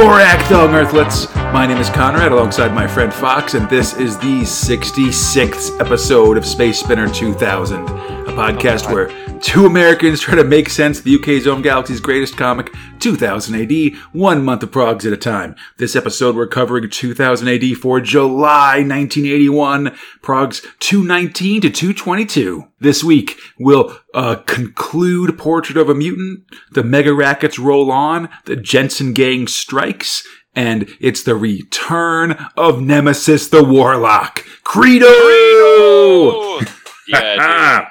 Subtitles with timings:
[0.00, 1.34] or Acthong Earthlets.
[1.52, 6.46] My name is Conrad alongside my friend Fox, and this is the 66th episode of
[6.46, 11.14] Space Spinner 2000, a podcast oh, where two Americans try to make sense of the
[11.14, 15.56] UK's own galaxy's greatest comic, 2000 AD, one month of progs at a time.
[15.78, 22.64] This episode we're covering 2000 AD for July 1981, progs 219 to 222.
[22.80, 28.56] This week, we'll uh, conclude Portrait of a Mutant, the Mega Rackets roll on, the
[28.56, 34.44] Jensen Gang strikes, and it's the return of Nemesis the Warlock.
[34.64, 35.06] Credo!
[35.06, 36.60] Credo!
[37.08, 37.89] yeah.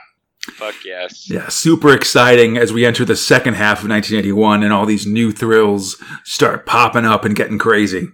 [0.53, 1.29] Fuck yes.
[1.29, 5.31] Yeah, super exciting as we enter the second half of 1981 and all these new
[5.31, 8.07] thrills start popping up and getting crazy.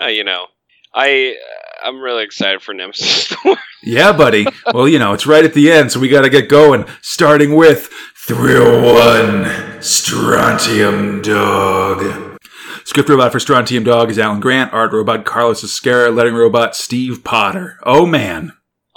[0.00, 0.46] Uh, you know,
[0.94, 1.36] I
[1.82, 3.34] I'm really excited for Nemesis.
[3.82, 4.46] Yeah, buddy.
[4.74, 6.84] well, you know, it's right at the end, so we got to get going.
[7.00, 12.38] Starting with Thrill 1 Strontium Dog.
[12.84, 17.24] Script robot for Strontium Dog is Alan Grant, art robot Carlos Ezquerra, lettering robot Steve
[17.24, 17.78] Potter.
[17.84, 18.52] Oh, man.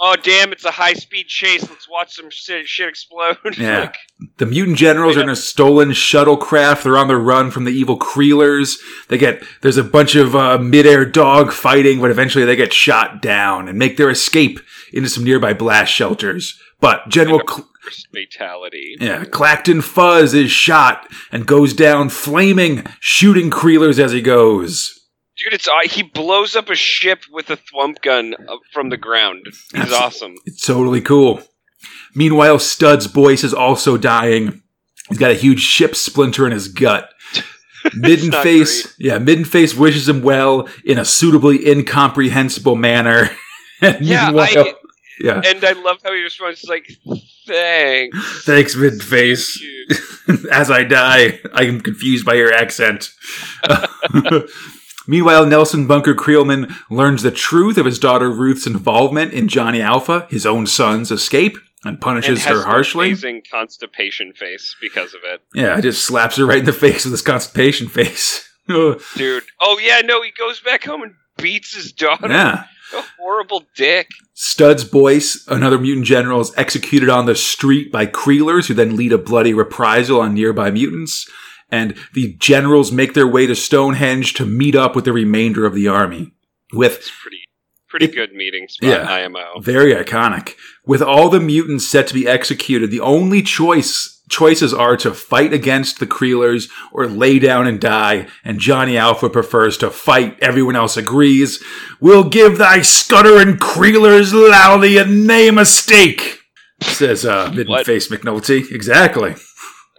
[0.06, 0.52] Oh damn!
[0.52, 1.68] It's a high speed chase.
[1.68, 3.38] Let's watch some shit, shit explode.
[3.58, 3.80] Yeah.
[3.80, 3.96] Like,
[4.36, 6.82] The mutant generals are in a stolen shuttlecraft.
[6.82, 8.76] They're on the run from the evil Creelers.
[9.08, 13.22] They get there's a bunch of uh, midair dog fighting, but eventually they get shot
[13.22, 14.60] down and make their escape
[14.92, 16.60] into some nearby blast shelters.
[16.80, 17.68] But General Cl-
[18.12, 18.96] fatality.
[19.00, 25.00] yeah, Clacton Fuzz is shot and goes down flaming, shooting Creelers as he goes.
[25.36, 28.96] Dude, it's uh, he blows up a ship with a thwump gun uh, from the
[28.96, 29.42] ground.
[29.46, 30.34] He's Abs- awesome.
[30.46, 31.42] It's totally cool.
[32.14, 34.62] Meanwhile, Stud's Boyce is also dying.
[35.08, 37.10] He's got a huge ship splinter in his gut.
[37.94, 43.30] Midden Face, yeah, Midden Face wishes him well in a suitably incomprehensible manner.
[43.82, 44.72] And Yeah, I-
[45.20, 45.42] yeah.
[45.44, 46.88] And I love how he responds he's like,
[47.46, 49.60] "Thanks." Thanks, Midden Face.
[49.60, 53.10] dude." As I die, I am confused by your accent.
[55.06, 60.26] Meanwhile, Nelson Bunker Creelman learns the truth of his daughter Ruth's involvement in Johnny Alpha,
[60.30, 63.08] his own son's escape, and And punishes has her harshly.
[63.08, 67.12] Amazing constipation face because of it, Yeah, just slaps her right in the face with
[67.12, 68.48] his constipation face.
[68.68, 69.44] Dude.
[69.60, 72.28] Oh yeah, no, he goes back home and beats his daughter.
[72.28, 72.64] yeah.
[72.96, 74.08] A horrible dick.
[74.34, 79.12] Stud's Boyce, another mutant general, is executed on the street by Creelers, who then lead
[79.12, 81.28] a bloody reprisal on nearby mutants.
[81.70, 85.74] And the generals make their way to Stonehenge to meet up with the remainder of
[85.74, 86.32] the army.
[86.72, 87.38] With It's pretty,
[87.88, 88.88] pretty It- good meeting spot.
[88.90, 89.10] Yeah.
[89.12, 89.60] IMO.
[89.60, 90.54] very iconic.
[90.86, 95.52] With all the mutants set to be executed, the only choice choices are to fight
[95.52, 100.38] against the Creelers or lay down and die, and Johnny Alpha prefers to fight.
[100.40, 101.62] Everyone else agrees.
[102.00, 106.40] We'll give thy scuttering Creelers loudly a name a stake,
[106.80, 108.70] says uh midden face McNulty.
[108.72, 109.34] Exactly.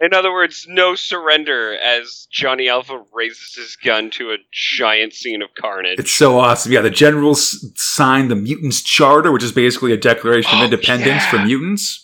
[0.02, 5.42] In other words, no surrender as Johnny Alpha raises his gun to a giant scene
[5.42, 5.98] of carnage.
[6.00, 6.72] It's so awesome.
[6.74, 11.24] Yeah, the generals signed the Mutants Charter, which is basically a declaration of Oh, independence
[11.24, 11.30] yeah.
[11.32, 12.02] for mutants.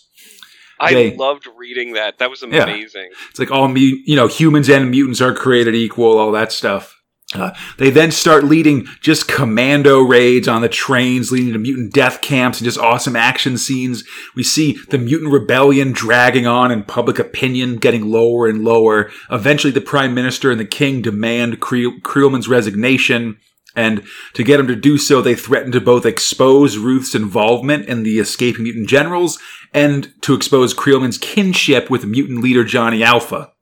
[0.80, 2.18] I they- loved reading that.
[2.18, 2.62] That was Yeah.
[2.64, 3.10] amazing.
[3.30, 6.96] It's like all mu- you know, humans and mutants are created equal, all that stuff.
[7.34, 12.20] Uh, they then start leading just commando raids on the trains, leading to mutant death
[12.20, 14.04] camps and just awesome action scenes.
[14.34, 19.10] We see the mutant rebellion dragging on and public opinion getting lower and lower.
[19.30, 23.38] Eventually, the prime minister and the king demand Creel- Creelman's resignation.
[23.74, 24.02] And
[24.34, 28.18] to get him to do so, they threaten to both expose Ruth's involvement in the
[28.18, 29.38] escaping mutant generals
[29.72, 33.52] and to expose Creelman's kinship with mutant leader Johnny Alpha.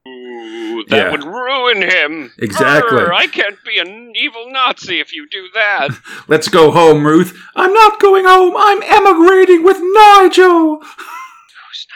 [0.88, 1.10] That Yeah.
[1.10, 2.32] would ruin him.
[2.38, 2.98] Exactly.
[2.98, 5.90] Brr, I can't be an evil Nazi if you do that.
[6.28, 7.36] Let's go home, Ruth.
[7.54, 8.54] I'm not going home.
[8.56, 10.80] I'm emigrating with Nigel.
[10.80, 11.86] Who's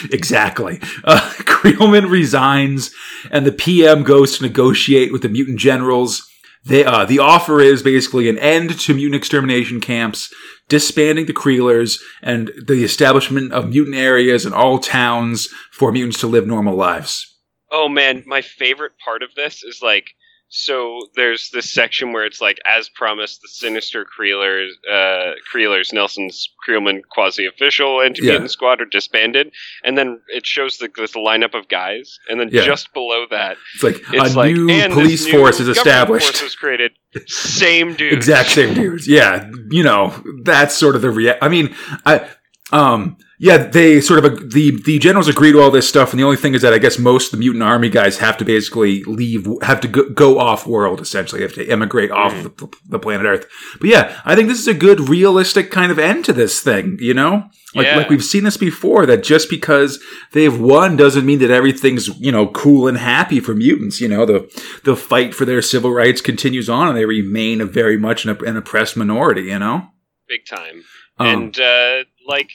[0.00, 0.12] Nigel?
[0.12, 0.80] Exactly.
[1.04, 2.90] Uh, Creelman resigns,
[3.30, 6.28] and the PM goes to negotiate with the mutant generals.
[6.64, 10.34] They, uh, the offer is basically an end to mutant extermination camps,
[10.68, 16.26] disbanding the Creelers, and the establishment of mutant areas in all towns for mutants to
[16.26, 17.35] live normal lives.
[17.70, 20.06] Oh man, my favorite part of this is like
[20.48, 26.48] so there's this section where it's like as promised the sinister Creelers uh Creelers Nelson's
[26.66, 28.46] Creelman quasi official anti mutant Yeah.
[28.46, 29.50] squad are disbanded
[29.82, 32.62] and then it shows the this lineup of guys and then Yeah.
[32.64, 36.26] just below that It's like it's a like new police new force is established.
[36.26, 36.92] force was created
[37.26, 39.08] same dude exact same dudes.
[39.08, 40.14] Yeah, you know
[40.44, 41.74] that's sort of the rea- I mean,
[42.06, 42.28] I
[42.70, 46.24] um Yeah, they sort of the the generals agree to all this stuff, and the
[46.24, 49.04] only thing is that I guess most of the mutant army guys have to basically
[49.04, 52.56] leave, have to go, go off world essentially, have to emigrate off Mhm.
[52.56, 53.46] the, the planet Earth.
[53.78, 56.96] But yeah, I think this is a good, realistic kind of end to this thing.
[56.98, 57.44] You know,
[57.74, 57.96] like Yeah.
[57.98, 59.04] like we've seen this before.
[59.04, 60.02] That just because
[60.32, 64.00] they've won doesn't mean that everything's you know cool and happy for mutants.
[64.00, 64.48] You know, the
[64.84, 68.30] the fight for their civil rights continues on, and they remain a very much an,
[68.46, 69.42] an oppressed minority.
[69.42, 69.88] You know,
[70.26, 70.84] big time.
[71.18, 72.50] Um, and uh, like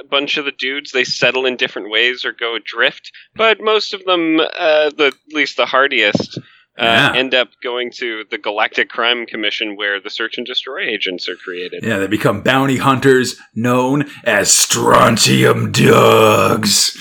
[0.00, 3.10] a bunch of the dudes, they settle in different ways or go adrift.
[3.34, 6.38] But most of them, uh, the at least the hardiest,
[6.78, 7.12] uh, Yeah.
[7.14, 11.36] end up going to the Galactic Crime Commission, where the search and destroy agents are
[11.36, 11.84] created.
[11.84, 16.96] Yeah, they become bounty hunters known as strontium dogs.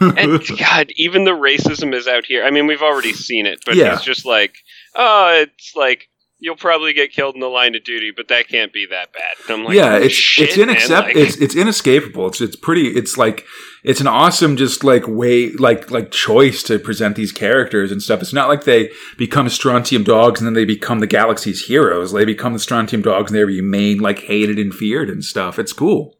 [0.00, 2.44] and God, even the racism is out here.
[2.44, 3.90] I mean, we've already seen it, but Yeah.
[3.96, 4.54] he's just like,
[4.94, 6.08] oh, it's like
[6.40, 9.58] you'll probably get killed in the line of duty, but that can't be that bad.
[9.64, 12.28] Like, yeah, "Oh, it's shit, it's inaccept like- it's it's inescapable.
[12.28, 13.44] It's it's pretty it's like
[13.84, 18.20] it's an awesome just like way like like choice to present these characters and stuff.
[18.22, 22.12] It's not like they become strontium dogs and then they become the galaxy's heroes.
[22.12, 25.58] They become the strontium dogs and they remain like hated and feared and stuff.
[25.58, 26.16] It's cool.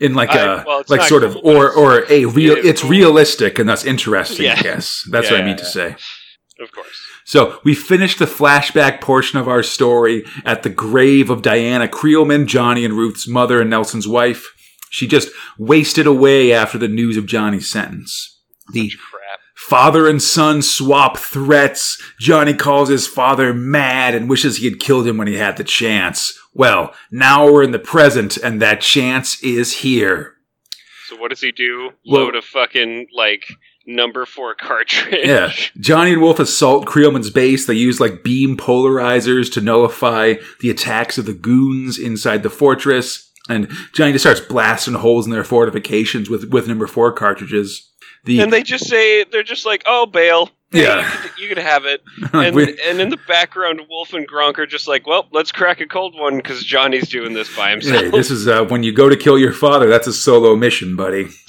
[0.00, 2.84] In like I- a well, like sort of cool, but or or a real it's
[2.84, 5.06] realistic and that's interesting, I guess.
[5.10, 5.70] That's Yeah, what I mean yeah, to yeah.
[5.96, 5.96] say.
[6.60, 7.00] of course.
[7.28, 12.46] So we finished the flashback portion of our story at the grave of Diana Creelman,
[12.46, 14.50] Johnny and Ruth's mother and Nelson's wife.
[14.88, 15.28] She just
[15.58, 18.40] wasted away after the news of Johnny's sentence.
[18.72, 18.90] The
[19.54, 22.02] father and son swap threats.
[22.18, 25.64] Johnny calls his father mad and wishes he had killed him when he had the
[25.64, 26.32] chance.
[26.54, 30.36] Well, now we're in the present and that chance is here.
[31.08, 31.90] So what does he do?
[32.08, 33.44] Well- Load a fucking like
[33.88, 35.26] number four cartridge.
[35.26, 35.50] Yeah.
[35.80, 37.66] Johnny and Wolf assault Creelman's base.
[37.66, 43.32] They use like beam polarizers to nullify the attacks of the goons inside the fortress.
[43.48, 47.87] And Johnny just starts blasting holes in their fortifications with, with number four cartridges.
[48.24, 50.50] The, And they just say they're just like, "Oh, bail.
[50.70, 50.98] Hey, Yeah.
[51.00, 52.02] you can, you can have it."
[52.34, 55.86] And, and in the background, Wolf and Gronk are just like, "Well, let's crack a
[55.86, 59.08] cold one because Johnny's doing this by himself." hey, this is uh, when you go
[59.08, 59.88] to kill your father.
[59.88, 61.28] That's a solo mission, buddy.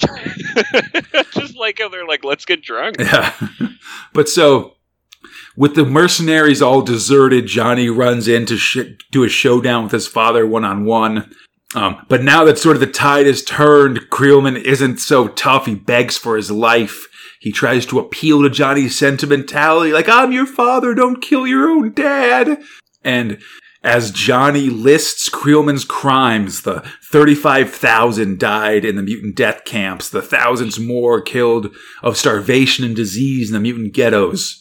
[1.34, 3.34] just like how they're like, "Let's get drunk." Yeah.
[4.12, 4.76] but so,
[5.56, 10.06] with the mercenaries all deserted, Johnny runs in to sh- do a showdown with his
[10.06, 11.30] father one on one.
[11.74, 15.66] Um, but now that sort of the tide has turned, Creelman isn't so tough.
[15.66, 17.06] He begs for his life.
[17.40, 21.92] He tries to appeal to Johnny's sentimentality, like, I'm your father, don't kill your own
[21.92, 22.60] dad.
[23.02, 23.40] And
[23.82, 30.78] as Johnny lists Creelman's crimes, the 35,000 died in the mutant death camps, the thousands
[30.78, 34.59] more killed of starvation and disease in the mutant ghettos.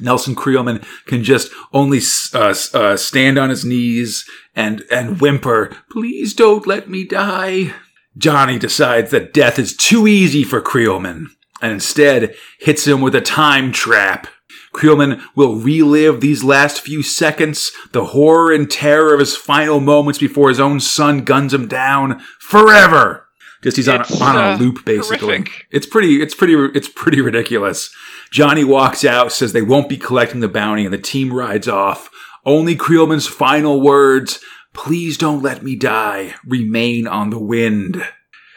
[0.00, 2.00] Nelson Creelman can just only
[2.34, 7.74] uh, uh, stand on his knees and, and whimper, please don't let me die.
[8.16, 11.26] Johnny decides that death is too easy for Creelman
[11.62, 14.26] and instead hits him with a time trap.
[14.74, 20.18] Creelman will relive these last few seconds, the horror and terror of his final moments
[20.18, 23.28] before his own son guns him down forever.
[23.62, 25.44] Just he's on, on a uh, loop basically.
[25.70, 27.92] It's pretty it's pretty it's pretty ridiculous.
[28.30, 32.10] Johnny walks out, says they won't be collecting the bounty, and the team rides off.
[32.44, 34.40] Only Creelman's final words,
[34.72, 38.02] please don't let me die, remain on the wind.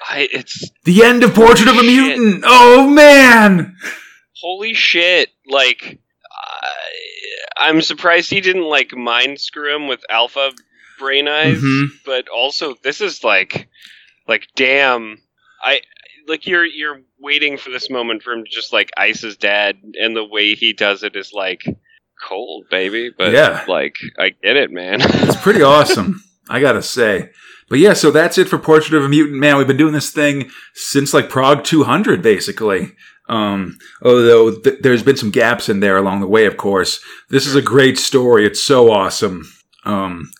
[0.10, 1.86] I, it's The end of Portrait of a Shit.
[2.18, 2.44] Mutant!
[2.46, 3.76] Oh man!
[4.42, 5.30] holy shit.
[5.48, 6.00] Like,
[6.32, 10.52] I, I'm surprised he didn't like mind screw him with Alpha
[11.00, 11.62] Brain Eyes.
[11.62, 11.88] Mhm.
[12.06, 13.70] But also, this is like,
[14.28, 15.20] like, damn.
[15.64, 15.82] I
[16.28, 19.78] like you're you're waiting for this moment for him to just like ice his dad,
[20.00, 21.62] and the way he does it is like
[22.28, 23.12] cold, baby.
[23.16, 23.64] But Yeah.
[23.68, 25.00] like, I get it, man.
[25.02, 27.30] It's pretty awesome, I gotta say.
[27.70, 29.58] But yeah, so that's it for Portrait of a Mutant Man.
[29.58, 32.92] We've been doing this thing since like Prog 200, basically.
[33.30, 37.00] Um, although th- there's been some gaps in there along the way, of course.
[37.30, 38.46] This is a great story.
[38.46, 39.50] It's so awesome.
[39.86, 40.32] Um,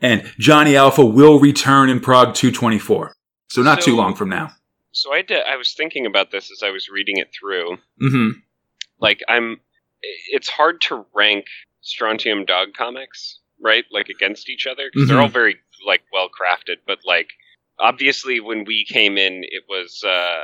[0.00, 3.14] and Johnny Alpha will return in Prog 224.
[3.50, 4.50] So not too long from now.
[4.92, 7.78] So I did, I was thinking about this as I was reading it through.
[8.00, 8.30] hmm
[9.00, 9.60] like I'm
[10.30, 11.46] it's hard to rank
[11.82, 13.84] Strontium Dog comics, right?
[13.90, 15.12] Like against each other because Mhm.
[15.12, 15.56] they're all very
[15.86, 17.28] like well crafted, but like
[17.78, 20.40] obviously when we came in it was uh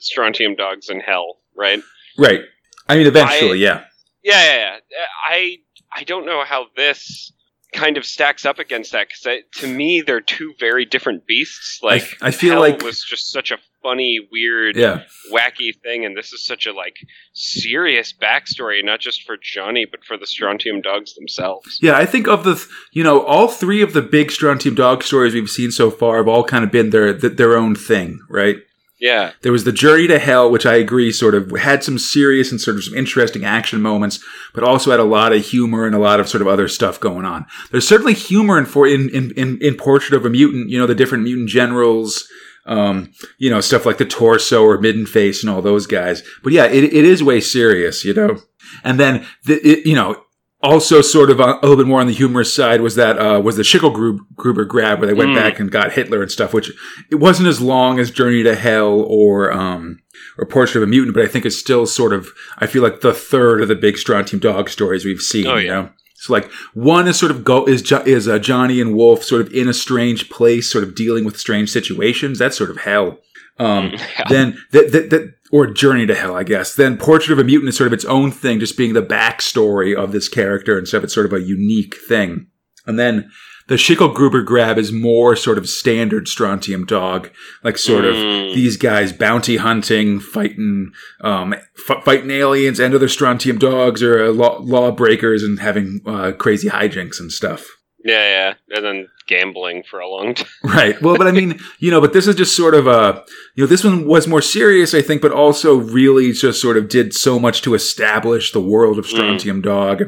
[0.00, 1.82] Strontium Dogs in Hell, right?
[2.16, 2.40] Right.
[2.88, 3.84] I mean, eventually, yeah.
[4.22, 4.56] Yeah, yeah,
[4.90, 5.06] yeah.
[5.28, 5.56] I
[5.94, 7.32] I don't know how this
[7.72, 11.80] kind of stacks up against that because to me they're two very different beasts.
[11.82, 15.02] Like I, I feel Hell like, was just such a funny, weird, yeah.
[15.32, 16.96] wacky thing, and this is such a like
[17.32, 21.78] serious backstory, not just for Johnny, but for the Strontium dogs themselves.
[21.82, 25.02] Yeah, I think of the, th- you know, all three of the big Strontium Dog
[25.02, 28.20] stories we've seen so far have all kind of been their th- their own thing,
[28.28, 28.56] right?
[29.00, 29.32] Yeah.
[29.40, 32.60] There was the Journey to Hell, which I agree sort of had some serious and
[32.60, 34.22] sort of some interesting action moments,
[34.52, 37.00] but also had a lot of humor and a lot of sort of other stuff
[37.00, 37.46] going on.
[37.70, 40.68] There's certainly humor in for in in in, in Portrait of a Mutant.
[40.68, 42.28] You know, the different mutant generals.
[42.70, 46.22] Um, you know, stuff like the torso or midden face and all those guys.
[46.44, 48.38] But yeah, it, it is way serious, you know.
[48.84, 50.22] And then the, it, you know,
[50.62, 53.40] also sort of a, a little bit more on the humorous side was that uh,
[53.40, 55.34] was the Schicklgruber grab where they went Mm.
[55.36, 56.70] back and got Hitler and stuff, which
[57.10, 59.98] it wasn't as long as Journey to Hell or um,
[60.38, 63.00] or Portrait of a Mutant, but I think it's still sort of I feel like
[63.00, 65.46] the third of the big Strontium Dog stories we've seen.
[65.46, 65.90] Oh, you know?
[66.20, 69.40] So like one is sort of go is Jo- is uh, Johnny and Wolf sort
[69.40, 72.38] of in a strange place, sort of dealing with strange situations.
[72.38, 73.18] That's sort of hell.
[73.58, 74.24] Um, Yeah.
[74.28, 77.68] then that, that, that or journey to hell i guess then portrait of a mutant
[77.70, 81.02] is sort of its own thing just being the backstory of this character and stuff
[81.02, 82.46] it's sort of a unique thing
[82.86, 83.28] and then
[83.70, 87.30] the Schicklgruber grab is more sort of standard strontium dog
[87.64, 88.54] like sort of Mm.
[88.54, 90.90] these guys bounty hunting fighting
[91.22, 96.32] um, f- fighting aliens and other strontium dogs or uh, law- lawbreakers and having uh,
[96.32, 97.66] crazy hijinks and stuff
[98.04, 98.54] Yeah, yeah.
[98.76, 100.46] And then gambling for a long time.
[100.62, 101.00] Right.
[101.00, 103.68] Well, but I mean, you know, but this is just sort of a, you know,
[103.68, 107.38] this one was more serious, I think, but also really just sort of did so
[107.38, 110.02] much to establish the world of Strontium Dog,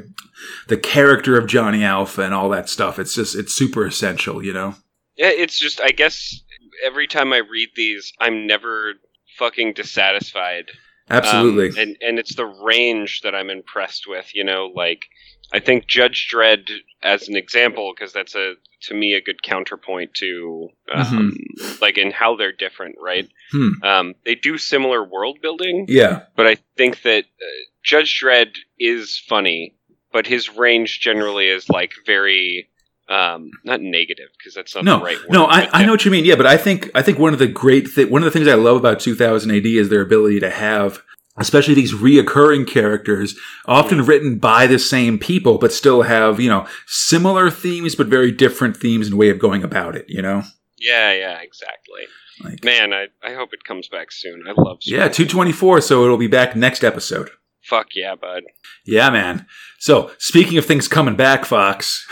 [0.68, 2.98] the character of Johnny Alpha, and all that stuff.
[2.98, 4.74] It's just, it's super essential, you know?
[5.16, 6.42] Yeah, it's just I guess
[6.84, 8.94] every time I read these, I'm never
[9.38, 10.70] fucking dissatisfied.
[11.08, 11.68] Absolutely.
[11.68, 14.34] Um, and and it's the range that I'm impressed with.
[14.34, 15.04] You know, like
[15.52, 16.70] I think Judge Dredd
[17.02, 21.36] as an example because that's a to me a good counterpoint to um,
[21.80, 23.28] like in how they're different, right?
[23.52, 23.82] Hmm.
[23.82, 26.22] Um, they do similar world building, yeah.
[26.36, 27.46] but I think that uh,
[27.84, 29.76] Judge Dredd is funny,
[30.12, 32.68] but his range generally is like very
[33.08, 35.30] um, not negative because that's not No, the right word.
[35.30, 36.24] no, I, I know what you mean.
[36.24, 38.48] Yeah, but I think I think one of the great thi- one of the things
[38.48, 41.02] I love about 2000 AD is their ability to have,
[41.36, 43.36] especially these reoccurring characters,
[43.66, 48.30] often written by the same people, but still have you know similar themes, but very
[48.32, 50.06] different themes and way of going about it.
[50.08, 50.42] You know,
[50.78, 52.02] Yeah, yeah, exactly.
[52.42, 54.42] like Man, I, I hope it comes back soon.
[54.46, 55.80] I love yeah, 224.
[55.80, 57.30] So it'll be back next episode.
[57.62, 58.42] Fuck yeah, bud.
[58.84, 59.46] Yeah, man.
[59.78, 62.04] So speaking of things coming back, Fox,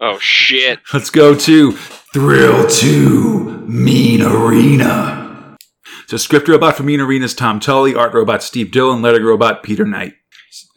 [0.00, 0.80] Oh shit.
[0.92, 5.23] let's go to Thrill 2 Mean Arena.
[6.14, 9.64] So script robot for Mean Arena is Tom Tully, art robot Steve Dillon, lettering robot
[9.64, 10.14] Peter Knight.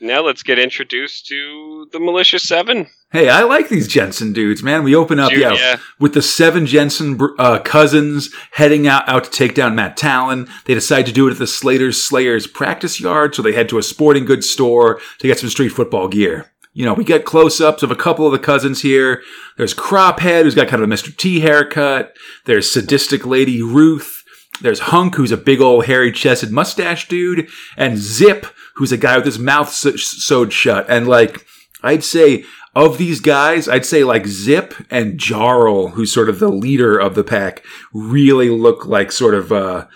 [0.01, 2.87] Now let's get introduced to the Militia Seven.
[3.11, 4.83] Hey, I like these Jensen dudes, man.
[4.83, 5.77] We open up, Dude, yeah, yeah.
[5.99, 10.47] with the seven Jensen uh, cousins heading out, out to take down Matt Talon.
[10.65, 13.77] They decide to do it at the Slater's Slayers practice yard, so they head to
[13.77, 16.51] a sporting goods store to get some street football gear.
[16.73, 19.21] You know, we get close ups of a couple of the cousins here.
[19.55, 21.15] There's Crophead, who's got kind of a Mr.
[21.15, 22.15] T haircut.
[22.45, 24.16] There's sadistic lady Ruth.
[24.61, 27.49] There's Hunk, who's a big old hairy chested mustache dude.
[27.75, 28.45] And Zip,
[28.75, 30.85] who's a guy with his mouth se- sewed shut.
[30.89, 31.45] And like,
[31.83, 32.43] I'd say
[32.75, 37.15] of these guys, I'd say like Zip and Jarl, who's sort of the leader of
[37.15, 39.87] the pack, really look like sort of, uh,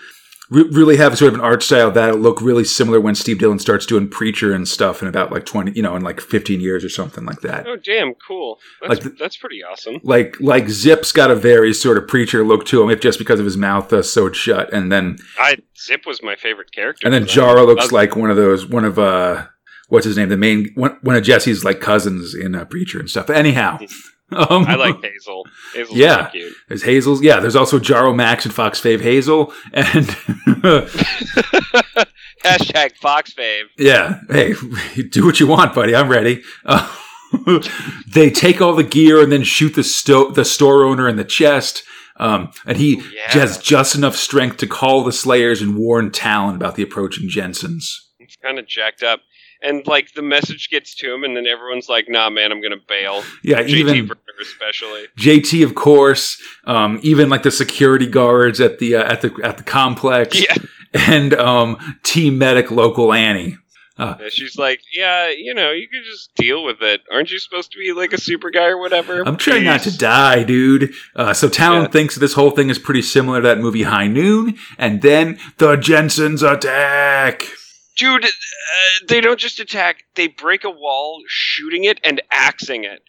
[0.52, 3.58] re- really have sort of an art style that'll look really similar when Steve Dillon
[3.58, 6.84] starts doing Preacher and stuff in about like 20, you know, in like 15 years
[6.84, 7.66] or something like that.
[7.66, 8.60] Oh damn, cool.
[8.86, 9.98] That's, Like that's pretty awesome.
[10.02, 13.40] Like, like Zip's got a very sort of Preacher look to him, if just because
[13.40, 14.72] of his mouth uh, sewed shut.
[14.72, 17.06] And then, I Zip was my favorite character.
[17.06, 17.30] and then that.
[17.30, 19.46] Jarl looks like one of those, one of, uh,
[19.88, 20.28] what's his name?
[20.28, 23.26] The main, one, one of Jesse's like cousins in uh, Preacher and stuff.
[23.26, 23.78] But anyhow,
[24.34, 25.46] um, I like Hazel.
[25.74, 26.30] Hazel's Yeah.
[26.68, 27.22] There's Hazel's.
[27.22, 29.52] Yeah, there's also Jarl Max and Fox Fave Hazel.
[29.72, 30.06] And
[32.44, 33.64] Hashtag Fox Fave.
[33.78, 34.54] yeah, hey,
[35.10, 35.94] do what you want, buddy.
[35.94, 36.42] I'm ready.
[36.64, 36.92] Uh,
[38.08, 41.24] they take all the gear and then shoot the sto- the store owner in the
[41.24, 41.82] chest.
[42.18, 43.30] Um, and he Yeah.
[43.30, 48.10] has just enough strength to call the Slayers and warn Talon about the approaching Jensens.
[48.18, 49.20] It's kind of jacked up.
[49.64, 52.82] And like the message gets to him, and then everyone's like, "Nah, man, I'm gonna
[52.88, 54.10] bail." Yeah, JT even
[54.42, 55.06] especially.
[55.18, 56.36] JT, of course.
[56.66, 60.54] Um, even like the security guards at the uh, at the at the complex, Yeah.
[60.92, 63.56] and um, Team Medic Local Annie.
[63.98, 67.02] And she's like, "Yeah, you know, you can just deal with it.
[67.12, 69.96] Aren't you supposed to be like a super guy or whatever?" I'm trying not to
[69.96, 70.92] die, dude.
[71.14, 71.88] Uh, so Talon Yeah.
[71.88, 75.76] thinks this whole thing is pretty similar to that movie High Noon, and then the
[75.76, 77.44] Jensens attack.
[77.96, 78.28] Dude, uh,
[79.08, 83.02] they don't just attack; they break a wall, shooting it and axing it.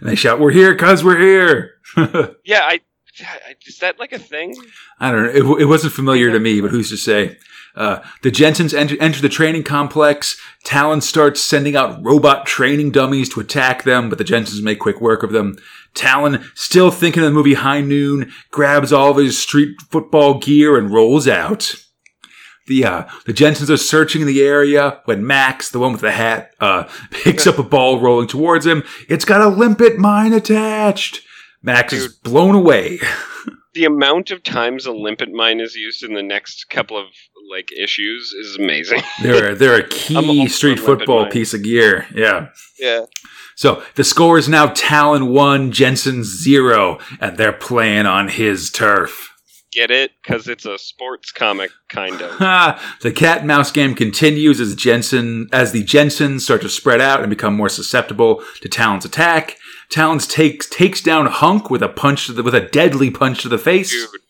[0.00, 1.72] And they shout, "We're here, cuz we're here."
[2.44, 2.80] Yeah, I.
[3.20, 4.56] I- Is that like a thing?
[4.98, 5.30] I don't know.
[5.58, 7.38] It, it wasn't familiar to me, but who's to say?
[7.76, 10.36] Uh, the Jensens enter, enter the training complex.
[10.64, 15.00] Talon starts sending out robot training dummies to attack them, but the Jensens make quick
[15.00, 15.56] work of them.
[15.92, 20.76] Talon, still thinking of the movie High Noon, grabs all of his street football gear
[20.76, 21.74] and rolls out.
[22.66, 26.54] The uh, the Jensens are searching the area when Max, the one with the hat,
[26.60, 28.82] uh, picks up a ball rolling towards him.
[29.08, 31.20] It's got a limpet mine attached.
[31.62, 33.00] Max is blown away.
[33.74, 37.06] the amount of times a limpet mine is used in the next couple of
[37.50, 39.02] like issues is amazing.
[39.22, 42.06] they're they're a key street football piece of gear.
[42.14, 42.48] Yeah.
[42.78, 43.04] yeah.
[43.56, 49.33] So the score is now Talon one, Jensen zero, and they're playing on his turf.
[49.74, 50.12] Get it?
[50.22, 52.40] Because it's a sports comic, kind of.
[53.00, 57.20] The cat and mouse game continues as Jensen as the Jensens start to spread out
[57.20, 59.58] and become more susceptible to Talon's attack.
[59.90, 63.48] Talons takes takes down Hunk with a punch to the, with a deadly punch to
[63.48, 64.20] the face, Dude,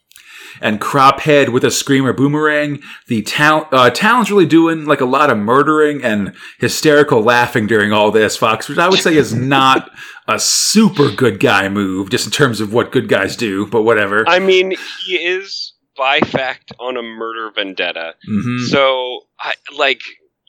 [0.61, 2.83] and Crophead with a screamer boomerang.
[3.09, 7.93] The Tal- uh, Talon's really doing like a lot of murdering and hysterical laughing during
[7.93, 9.91] all this, Fox, which I would say is not
[10.29, 13.67] a super good guy move, just in terms of what good guys do.
[13.67, 14.25] But whatever.
[14.29, 18.15] I mean, he is by fact on a murder vendetta.
[18.29, 18.67] Mhm.
[18.69, 20.01] So, I like,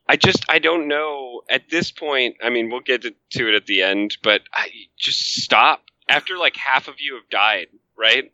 [0.07, 1.41] I just, I don't know.
[1.49, 4.69] At this point, I mean, we'll get to to it at the end, but I
[4.97, 8.31] just stop after like half of you have died, right?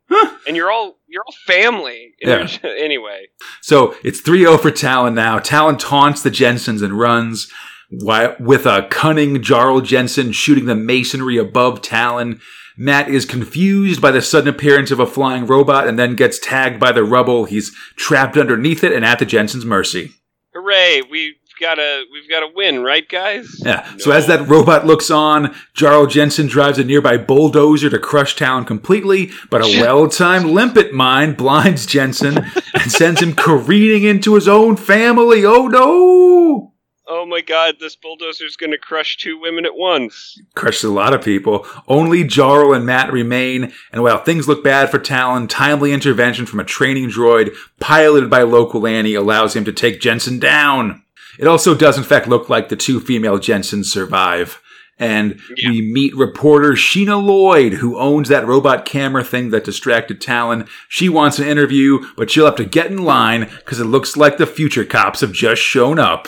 [0.48, 2.14] And you're all you're all family.
[2.22, 2.48] Yeah.
[2.64, 3.28] anyway,
[3.62, 5.40] So it's 3 0 for Talon now.
[5.40, 7.52] Talon taunts the Jensens and runs
[7.92, 12.40] wi- with a cunning Jarl Jensen shooting the masonry above Talon.
[12.78, 16.80] Matt is confused by the sudden appearance of a flying robot and then gets tagged
[16.80, 17.46] by the rubble.
[17.46, 20.12] He's trapped underneath it and at the Jensen's mercy.
[20.56, 21.02] hooray!
[21.12, 23.48] We've got to we've got to win, right, guys?
[23.60, 23.90] Yeah.
[23.98, 28.66] So as that robot looks on, Jarl Jensen drives a nearby bulldozer to crush Talon
[28.66, 32.40] completely, but a well-timed limpet mine blinds Jensen
[32.74, 35.46] and sends him careening into his own family.
[35.46, 36.74] Oh no!
[37.14, 40.40] Oh my god, this bulldozer's gonna crush two women at once.
[40.56, 41.66] crushed a lot of people.
[41.88, 46.60] Only Jarl and Matt remain, and while things look bad for Talon, timely intervention from
[46.60, 51.04] a training droid piloted by local Annie allows him to take Jensen down.
[51.42, 54.62] It also does in fact look like the two female Jensen survive.
[55.00, 55.72] And Yeah.
[55.72, 60.68] we meet reporter Sheena Lloyd, who owns that robot camera thing that distracted Talon.
[60.88, 64.38] She wants an interview, but she'll have to get in line because it looks like
[64.38, 66.28] the future cops have just shown up.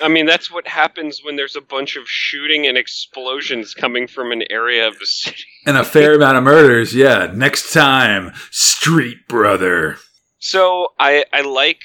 [0.00, 4.30] I mean, that's what happens when there's a bunch of shooting and explosions coming from
[4.32, 5.44] an area of the city.
[5.66, 7.30] And a fair amount of murders, yeah.
[7.32, 9.96] Next time, Street Brother.
[10.40, 11.82] So I I like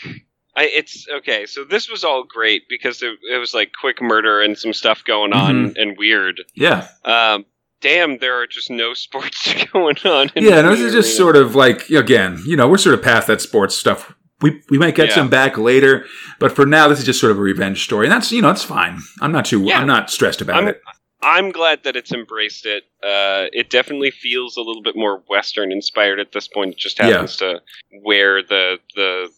[0.57, 1.45] I it's okay.
[1.45, 5.03] So this was all great because it, it was like quick murder and some stuff
[5.05, 6.41] going on and weird.
[6.55, 6.87] Yeah.
[7.05, 7.45] Um,
[7.79, 10.31] damn, there are just no sports going on.
[10.35, 13.03] in Yeah, no, this is just sort of like, again, you know, we're sort of
[13.03, 14.13] past that sports stuff.
[14.41, 15.15] We, we might get Yeah.
[15.15, 16.05] some back later,
[16.39, 18.05] but for now, this is just sort of a revenge story.
[18.07, 18.99] And that's, you know, it's fine.
[19.21, 19.79] I'm not too, Yeah.
[19.79, 20.81] I'm not stressed about I'm- it.
[21.23, 22.83] I'm glad that it's embraced it.
[23.03, 26.73] Uh, it definitely feels a little bit more Western inspired at this point.
[26.73, 27.07] It just Yeah.
[27.07, 27.61] happens to
[28.03, 29.29] wear the the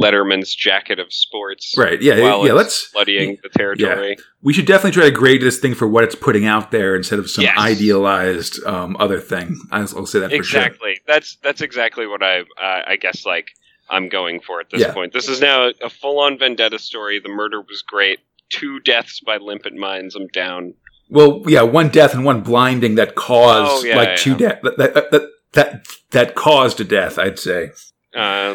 [0.00, 1.74] Letterman's jacket of sports.
[1.76, 2.00] Right.
[2.00, 2.14] Yeah.
[2.16, 2.52] yeah.
[2.52, 4.16] Let's, flooding the territory.
[4.42, 7.18] we should definitely try to grade this thing for what it's putting out there instead
[7.18, 7.56] of some Yes.
[7.58, 9.58] idealized, um, other thing.
[9.70, 10.60] I'll, say that for sure.
[10.60, 11.00] Exactly.
[11.06, 13.48] That's that's exactly what I uh, I guess like
[13.88, 14.92] I'm going for at this Yeah.
[14.92, 15.12] point.
[15.12, 17.20] This is now a full on vendetta story.
[17.20, 18.20] The murder was great.
[18.48, 20.14] Two deaths by limpet mines.
[20.14, 20.74] I'm down.
[21.08, 24.36] Well, yeah, one death and one blinding that caused Oh, yeah, like yeah, two yeah.
[24.36, 27.70] death that, that, that, that, that caused a death, I'd say.
[28.16, 28.54] Uh,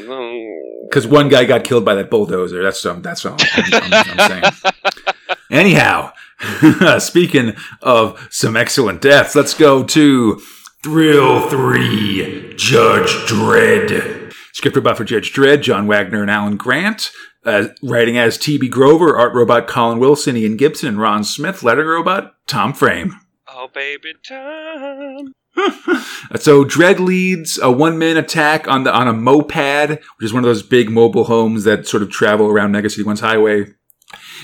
[0.90, 2.62] Because one guy got killed by that bulldozer.
[2.64, 4.74] That's um, that's what I'm, I'm- I'm saying.
[5.52, 6.14] Anyhow,
[7.00, 10.42] speaking of some excellent deaths, let's go to
[10.84, 14.34] Thrill Three: Judge Dredd.
[14.54, 17.12] Script by for Judge Dredd: John Wagner and Alan Grant.
[17.44, 18.70] Uh, writing as T.B.
[18.70, 21.64] Grover, art robot Colin Wilson, Ian Gibson, and Ron Smith.
[21.64, 23.16] letter robot Tom Frame.
[23.48, 25.34] oh baby time.
[26.40, 30.48] So Dredd leads a one-man attack on the on a moped, which is one of
[30.48, 33.66] those big mobile homes that sort of travel around Mega City One's highway.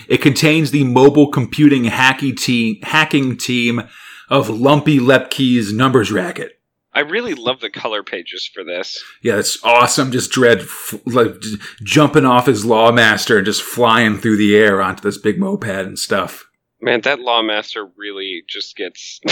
[0.09, 3.83] It contains the mobile computing hacky team, hacking team
[4.29, 6.59] of Lumpy Lepke's numbers racket.
[6.93, 9.03] I really love the color pages for this.
[9.21, 10.11] Yeah, it's awesome.
[10.11, 11.35] Just Dredd f- like
[11.83, 15.99] jumping off his Lawmaster and just flying through the air onto this big moped and
[15.99, 16.49] stuff.
[16.79, 19.19] Man, that Lawmaster really just gets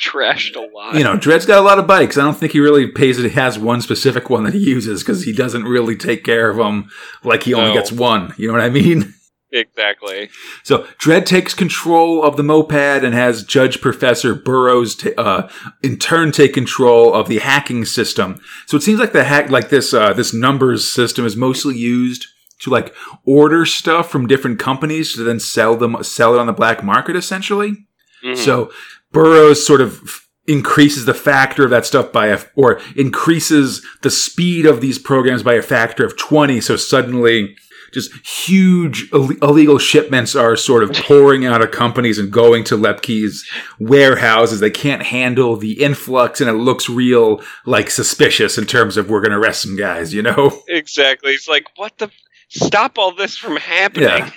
[0.00, 0.94] trashed a lot.
[0.94, 2.16] You know, Dredd's got a lot of bikes.
[2.16, 3.24] I don't think he really pays it.
[3.24, 6.56] He has one specific one that he uses because he doesn't really take care of
[6.56, 6.88] them
[7.24, 7.74] like he only No.
[7.74, 8.32] gets one.
[8.38, 9.12] You know what I mean?
[9.52, 10.30] exactly.
[10.62, 15.48] So Dredd takes control of the moped and has Judge Professor Burrows ta uh,
[15.82, 18.40] in turn take control of the hacking system.
[18.66, 22.28] So it seems like the hack, like this, uh, this numbers system is mostly used
[22.60, 22.94] to like
[23.24, 27.16] order stuff from different companies to then sell them, sell it on the black market
[27.16, 27.86] essentially.
[28.24, 28.36] Mhm.
[28.36, 28.70] So
[29.12, 34.10] Burroughs sort of f- increases the factor of that stuff by a, or increases the
[34.10, 36.60] speed of these programs by a factor of 20.
[36.60, 37.56] So suddenly
[37.92, 42.76] just huge Ill- illegal shipments are sort of pouring out of companies and going to
[42.76, 44.60] Lepke's warehouses.
[44.60, 49.22] They can't handle the influx, and it looks real like suspicious in terms of we're
[49.22, 50.12] going to arrest some guys.
[50.12, 50.62] You know?
[50.68, 51.32] Exactly.
[51.32, 52.10] It's like what the
[52.48, 54.08] stop all this from happening.
[54.08, 54.30] Yeah.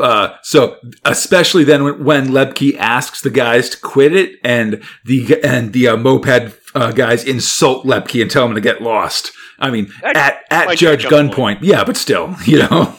[0.00, 5.40] Uh, so especially then when, when Lepke asks the guys to quit it, and the
[5.42, 9.32] and the uh, moped uh, guys insult Lepke and tell him to get lost.
[9.58, 12.94] I mean, That's at at Judge gunpoint, yeah, but still, you know,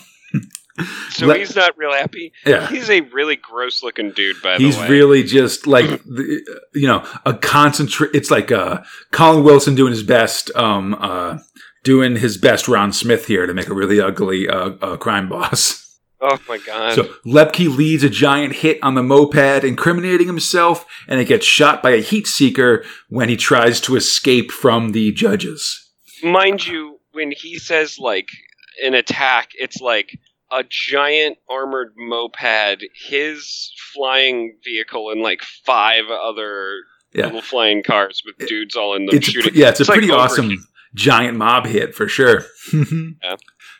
[1.12, 2.34] So Let- he's not real happy.
[2.46, 2.68] yeah.
[2.68, 4.88] He's a really gross looking dude, by He's the way.
[4.88, 6.42] He's really just like the,
[6.74, 8.12] you know a concentrate.
[8.14, 11.38] It's like uh, Colin Wilson doing his best, um, uh,
[11.84, 16.00] doing his best Ron Smith here to make a really ugly uh, uh, crime boss.
[16.22, 16.96] oh my god.
[16.96, 21.84] So Lepke leads a giant hit on the moped, incriminating himself, and it gets shot
[21.84, 25.92] by a heat seeker when he tries to escape from the judges.
[26.24, 28.30] Mind you, when he says like
[28.84, 30.18] an attack, it's like
[30.52, 36.76] a giant armored moped, his flying vehicle, and like five other
[37.14, 37.26] Yeah.
[37.26, 39.52] little flying cars with dudes all in them It's a, shooting.
[39.52, 40.66] pre- yeah, it's, a like pretty awesome
[40.96, 42.44] giant mob hit for sure.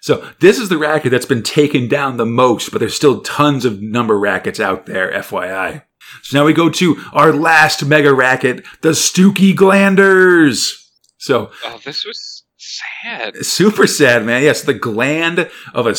[0.02, 3.64] So this is the racket that's been taken down the most, but there's still tons
[3.64, 5.84] of number rackets out there, FYI.
[6.24, 10.92] So now we go to our last mega racket, the Stooky Glanders.
[11.20, 12.33] So Oh, this was
[13.04, 13.46] sad.
[13.46, 14.44] super sad, man.
[14.44, 15.92] Yes, the gland of a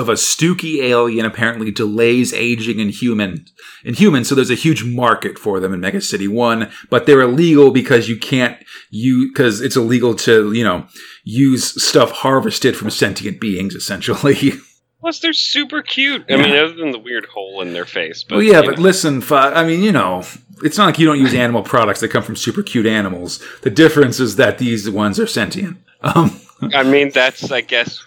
[0.00, 3.44] of a Stooky alien apparently delays aging in human
[3.84, 4.28] in humans.
[4.28, 8.08] So there's a huge market for them in Mega City One, but they're illegal because
[8.08, 8.56] you can't
[8.90, 10.86] you because it's illegal to you know
[11.24, 14.52] use stuff harvested from sentient beings, essentially.
[15.00, 16.24] Plus, they're super cute.
[16.30, 16.42] I Yeah.
[16.42, 18.22] mean, other than the weird hole in their face.
[18.22, 18.82] But well, yeah, but know.
[18.82, 20.22] listen, I mean, you know,
[20.62, 23.42] it's not like you don't use animal products that come from super cute animals.
[23.62, 25.78] The difference is that these ones are sentient.
[26.02, 26.40] Um,
[26.74, 28.04] I mean, that's I guess.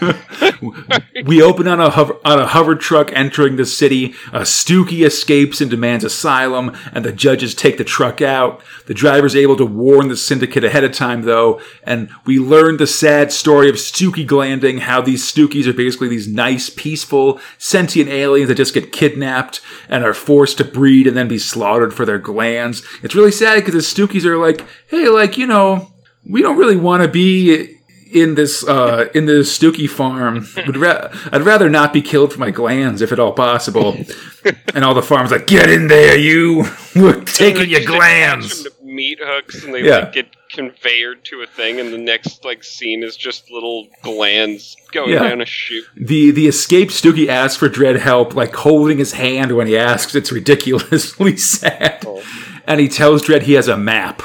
[1.26, 4.14] we open on a hover, on a hover truck entering the city.
[4.32, 8.62] A Stooky escapes and demands asylum, and the judges take the truck out.
[8.86, 12.86] The driver's able to warn the syndicate ahead of time, though, and we learn the
[12.86, 18.48] sad story of Stooky Glanding, how these Stookies are basically these nice, peaceful, sentient aliens
[18.48, 22.18] that just get kidnapped and are forced to breed and then be slaughtered for their
[22.18, 22.82] glands.
[23.02, 25.92] It's really sad because the Stookies are like, hey, like, you know,
[26.28, 27.74] we don't really want to be
[28.12, 30.46] in this uh, in this Stooky farm.
[30.66, 33.96] Would ra- I'd rather not be killed for my glands if at all possible.
[34.74, 36.64] and all the farms like, get in there, you.
[36.96, 38.66] We're taking your glands.
[38.82, 39.98] meat hooks, and they Yeah.
[39.98, 44.74] like, get conveyed to a thing, and the next like scene is just little glands
[44.92, 45.24] going Yeah.
[45.28, 45.84] down a chute.
[45.96, 50.14] The the escaped Stooky asks for Dredd help, like holding his hand when he asks.
[50.14, 52.04] It's ridiculously sad.
[52.06, 52.22] Oh.
[52.66, 54.22] And he tells Dredd he has a map.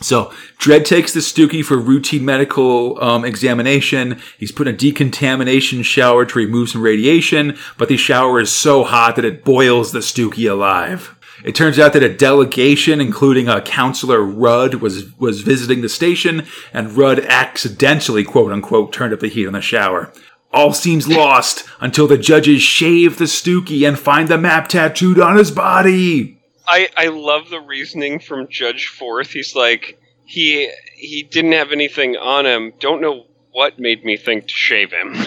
[0.00, 4.20] So Dredd takes the Stooky for routine medical um, examination.
[4.38, 8.84] He's put in a decontamination shower to remove some radiation, but the shower is so
[8.84, 11.16] hot that it boils the Stooky alive.
[11.44, 16.46] It turns out that a delegation, including a counselor Rudd, was was visiting the station,
[16.72, 20.12] and Rudd accidentally, quote unquote, turned up the heat on the shower.
[20.52, 25.36] All seems lost until the judges shave the Stooky and find the map tattooed on
[25.36, 26.37] his body.
[26.68, 29.30] I I love the reasoning from Judge Forth.
[29.30, 32.72] He's like he he didn't have anything on him.
[32.78, 35.14] Don't know what made me think to shave him.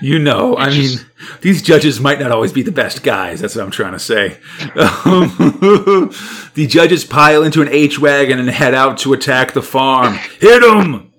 [0.00, 0.98] You know, I mean,
[1.40, 3.40] these judges might not always be the best guys.
[3.40, 4.36] That's what I'm trying to say.
[4.76, 5.34] Um,
[6.54, 10.14] the judges pile into an H wagon and head out to attack the farm.
[10.40, 11.12] Hit them!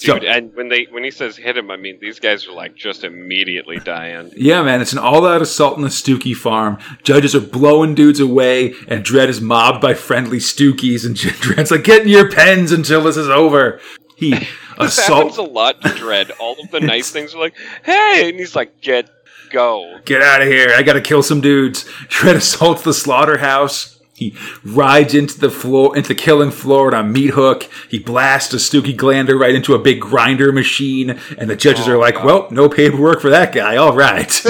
[0.00, 2.52] So- Dude, and when they when he says hit him, I mean these guys are
[2.52, 4.32] like just immediately dying.
[4.34, 6.78] Yeah, man, it's an all-out assault on the Stooky farm.
[7.02, 11.04] Judges are blowing dudes away, and Dredd is mobbed by friendly Stookies.
[11.04, 13.78] And Dredd's like, "Get in your pens until this is over."
[14.16, 14.30] He
[14.78, 15.18] This assault.
[15.32, 16.30] happens a lot to Dredd.
[16.40, 19.10] All of the nice things are like, hey, and he's like, get
[19.50, 19.98] go.
[20.06, 20.70] Get out of here.
[20.74, 21.84] I gotta kill some dudes.
[22.08, 23.99] Dredd assaults the slaughterhouse.
[24.20, 27.68] He rides into the floor, into the killing floor on a meat hook.
[27.88, 31.18] He blasts a Stooky Glander right into a big grinder machine.
[31.38, 32.24] And the judges Oh, are like, God.
[32.26, 33.76] well, no paperwork for that guy.
[33.76, 34.30] All right.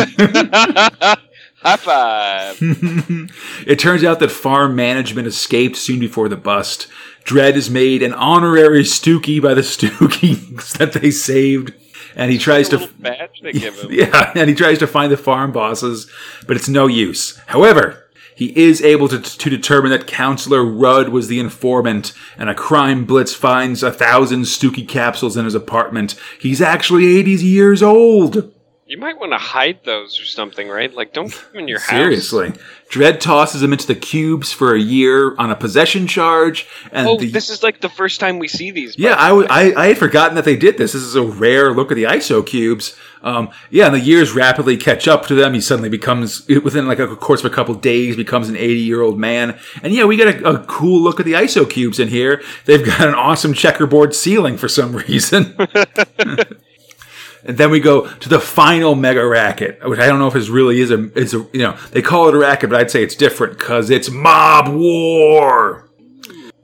[1.63, 2.59] High five.
[3.67, 6.89] it turns out that farm management escaped soon before the bust.
[7.25, 11.75] Dredd is made an honorary Stooky by the Stookies that they saved.
[12.17, 12.89] And he tries to.
[12.99, 13.93] badge they give him.
[13.93, 16.11] Yeah, and he tries to find the farm bosses,
[16.47, 17.37] but it's no use.
[17.47, 18.09] However,
[18.41, 23.05] he is able to, to determine that Counselor Rudd was the informant, and a crime
[23.05, 26.15] blitz finds a thousand Stooky capsules in his apartment.
[26.41, 28.51] He's actually 80 years old.
[28.91, 30.93] You might want to hide those or something, right?
[30.93, 31.91] Like, don't keep them in your house.
[31.91, 32.53] Seriously.
[32.91, 36.67] Dredd tosses them into the cubes for a year on a possession charge.
[36.91, 38.99] And Oh, the, this is like the first time we see these.
[38.99, 39.47] yeah, I, w-.
[39.49, 40.95] I, I had forgotten that they did this.
[40.95, 42.97] This is a rare look at the ISO cubes.
[43.23, 45.55] Um, yeah, and the years rapidly catch up to them.
[45.55, 49.03] He suddenly becomes, within like a course of a couple days, becomes an 80 year
[49.03, 49.57] old man.
[49.85, 52.43] And yeah, we get a, a cool look at the ISO cubes in here.
[52.65, 55.57] They've got an awesome checkerboard ceiling for some reason.
[57.45, 60.49] And then we go to the final mega racket, which I don't know if it
[60.49, 63.03] really is a is a you know they call it a racket, but I'd say
[63.03, 65.91] it's different because it's mob war.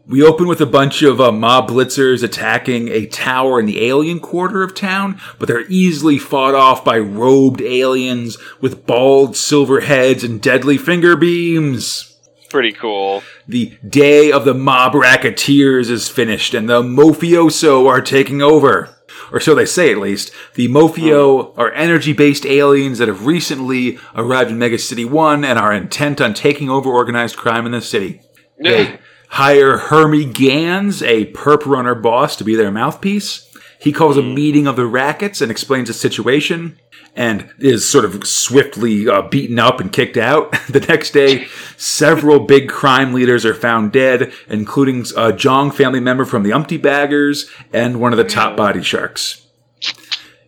[0.09, 4.21] We open with a bunch of uh, mob blitzers attacking a tower in the alien
[4.21, 10.23] quarter of town, but they're easily fought off by robed aliens with bald silver heads
[10.23, 12.17] and deadly finger beams.
[12.49, 13.25] Pretty cool.
[13.49, 18.96] The day of the mob racketeers is finished, and the mafioso are taking over.
[19.33, 20.31] Or so they say, at least.
[20.55, 21.61] The Mofio hmm.
[21.61, 26.21] are energy based aliens that have recently arrived in Mega City 1 and are intent
[26.21, 28.21] on taking over organized crime in the city.
[28.59, 28.99] They
[29.29, 33.46] hire Hermie Gans, a perp runner boss, to be their mouthpiece.
[33.87, 36.77] He calls a meeting of the rackets and explains the situation
[37.15, 40.51] and is sort of swiftly uh, beaten up and kicked out.
[40.69, 41.47] the next day,
[41.77, 46.79] several big crime leaders are found dead, including a Jong family member from the Umpty
[46.79, 49.47] Baggers and one of the top body sharks.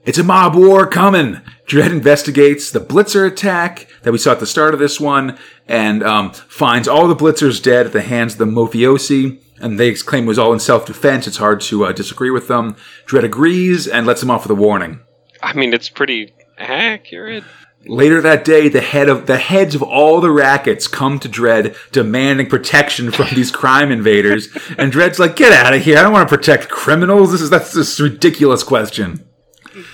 [0.05, 1.40] It's a mob war coming.
[1.68, 6.03] Dredd investigates the Blitzer attack that we saw at the start of this one and
[6.03, 9.38] um, finds all the Blitzers dead at the hands of the mafiosi.
[9.61, 11.27] And they claim it was all in self defense.
[11.27, 12.77] It's hard to uh, disagree with them.
[13.07, 15.01] Dredd agrees and lets them off with a warning.
[15.42, 17.44] I mean, it's pretty accurate.
[17.87, 21.77] Later that day, the head of the heads of all the rackets come to Dredd
[21.92, 25.97] demanding protection from these crime invaders, and Dredd's like, "Get out of here!
[25.97, 27.31] I don't want to protect criminals.
[27.31, 29.25] This is that's this ridiculous question."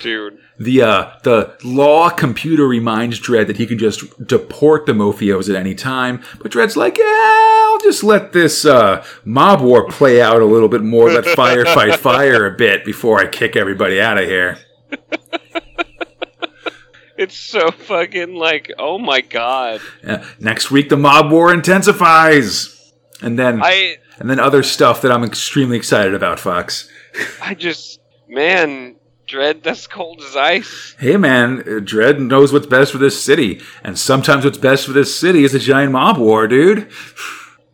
[0.01, 0.39] Dude.
[0.57, 5.55] The uh, the law computer reminds Dredd that he can just deport the Mofios at
[5.55, 7.03] any time, but Dredd's like, "Yeah,
[7.85, 11.09] just let this uh, mob war play out a little bit more.
[11.09, 14.59] Let fire fight fire a bit before I kick everybody out of here."
[17.17, 19.79] It's so fucking like, oh my god.
[20.05, 25.11] Uh, next week, the mob war intensifies, and then I and then other stuff that
[25.11, 26.41] I'm extremely excited about.
[26.41, 26.89] Fox.
[27.41, 30.95] I just man, Dredd, that's cold as ice.
[30.99, 34.91] Hey man, uh, Dredd knows what's best for this city, and sometimes what's best for
[34.91, 36.91] this city is a giant mob war, dude.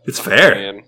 [0.06, 0.56] It's fair.
[0.56, 0.84] Man.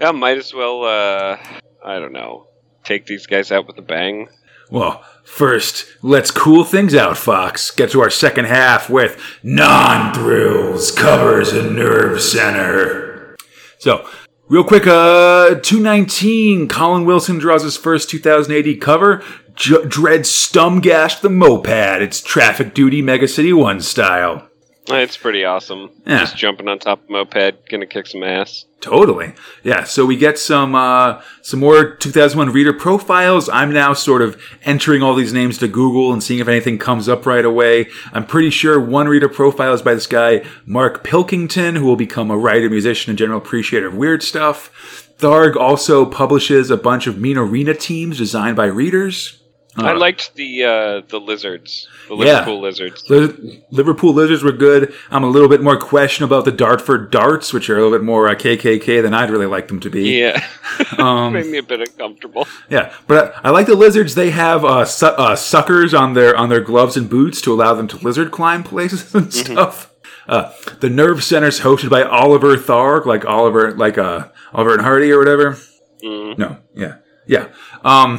[0.00, 1.36] Yeah, might as well uh
[1.84, 2.48] I don't know.
[2.84, 4.28] Take these guys out with a bang.
[4.70, 7.70] Well, first, let's cool things out, Fox.
[7.70, 13.36] Get to our second half with non thrills, covers, and nerve center.
[13.78, 14.06] So,
[14.48, 19.22] real quick, uh, 219, Colin Wilson draws his first 2000 AD cover.
[19.54, 22.02] J- Dredd Stumgash the Moped.
[22.02, 24.47] It's Traffic Duty Mega City 1 style.
[24.90, 25.90] It's pretty awesome.
[26.06, 26.20] Yeah.
[26.20, 28.64] Just jumping on top of a moped, gonna kick some ass.
[28.80, 29.34] Totally.
[29.64, 29.84] Yeah.
[29.84, 33.48] So we get some uh, some more 2001 reader profiles.
[33.48, 37.08] I'm now sort of entering all these names to Google and seeing if anything comes
[37.08, 37.88] up right away.
[38.12, 42.30] I'm pretty sure one reader profile is by this guy Mark Pilkington, who will become
[42.30, 45.12] a writer, musician, and general appreciator of weird stuff.
[45.18, 49.42] Tharg also publishes a bunch of Mean Arena teams designed by readers.
[49.78, 51.88] I Uh, liked the uh the lizards.
[52.08, 52.24] The Yeah.
[52.40, 53.04] Liverpool lizards.
[53.10, 54.92] Li- Liverpool Lizards were good.
[55.10, 58.04] I'm a little bit more questionable about the Dartford Darts, which are a little bit
[58.04, 60.18] more uh, KKK than I'd really like them to be.
[60.20, 60.42] Yeah.
[60.98, 62.46] Um, Made me a bit uncomfortable.
[62.70, 64.14] Yeah, but I, I like the lizards.
[64.14, 67.74] They have uh, su- uh, suckers on their on their gloves and boots to allow
[67.74, 69.92] them to lizard climb places and stuff.
[70.28, 75.10] Uh, the nerve center's hosted by Oliver Tharg, like Oliver, like uh, Oliver and Hardy
[75.12, 75.56] or whatever.
[76.04, 76.36] Mm.
[76.38, 77.48] No, yeah, yeah.
[77.84, 78.18] Um,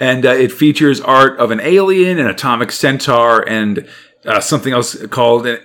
[0.00, 3.86] and uh, it features art of an alien, an atomic centaur, and
[4.24, 5.60] uh, something else called and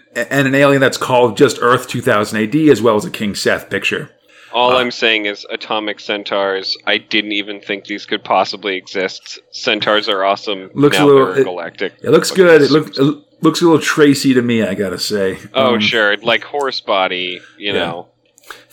[0.48, 4.12] an alien that's called just Earth 2000 AD, as well as a King Seth picture.
[4.54, 6.78] All Uh, I'm saying is atomic centaurs.
[6.86, 9.40] I didn't even think these could possibly exist.
[9.52, 10.70] Centaurs are awesome.
[10.74, 11.94] Looks a little- it- galactic.
[12.04, 12.62] It looks good.
[12.62, 13.02] It, look, it
[13.42, 15.40] looks a little Tracy to me, I gotta say.
[15.54, 17.42] Oh Um, sure, like horse body.
[17.58, 17.80] You Yeah.
[17.80, 18.08] know.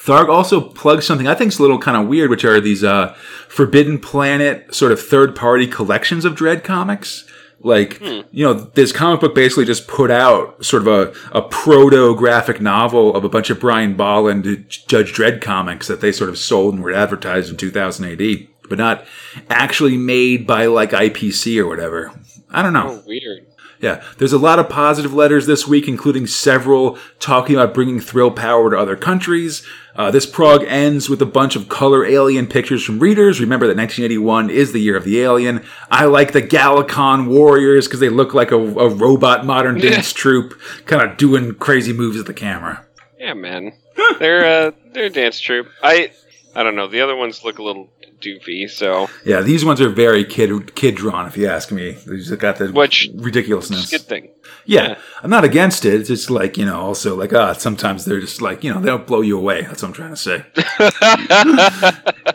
[0.05, 2.83] Tharg also plugs something I think is a little kind of weird, which are these
[2.83, 3.15] uh,
[3.49, 7.25] Forbidden Planet sort of third party collections of Dredd comics.
[7.65, 12.17] Like, you know, this comic book basically just put out sort of a, a proto
[12.17, 16.37] graphic novel of a bunch of Brian Bolland Judge Dredd comics that they sort of
[16.37, 19.07] sold and were advertised in 2000 AD, but not
[19.49, 22.11] actually made by like IPC or whatever.
[22.51, 23.01] I don't know.
[23.01, 23.47] Oh weird.
[23.83, 28.31] Yeah, there's a lot of positive letters this week, including several talking about bringing thrill
[28.31, 29.66] power to other countries.
[29.97, 33.40] Uh, this prog ends with a bunch of color alien pictures from readers.
[33.40, 35.64] Remember that 1981 is the year of the alien.
[35.90, 40.55] I like the Galacon Warriors because they look like a, a robot modern dance troupe,
[40.87, 42.87] kind of doing crazy moves at the camera.
[43.18, 43.73] Yeah, man,
[44.21, 45.66] they're uh, they're a dance troupe.
[45.83, 46.12] I
[46.55, 46.87] I don't know.
[46.87, 47.88] The other ones look a little
[48.21, 48.69] doofy.
[48.71, 51.93] So Yeah, these ones are very kid kid drawn, if you ask me.
[52.07, 53.91] They just got the Which- ridiculousness.
[53.91, 54.31] good thing.
[54.65, 54.99] Yeah, Yeah.
[55.23, 55.95] I'm not against it.
[55.95, 58.99] It's just like you know, also like ah, sometimes they're just like you know they'll
[58.99, 59.62] blow you away.
[59.62, 60.45] That's what I'm trying to say.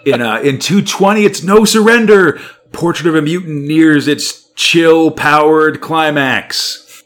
[0.06, 2.40] in uh, in 220, it's no surrender.
[2.74, 7.04] Portrait of a Mutant nears its chill powered climax.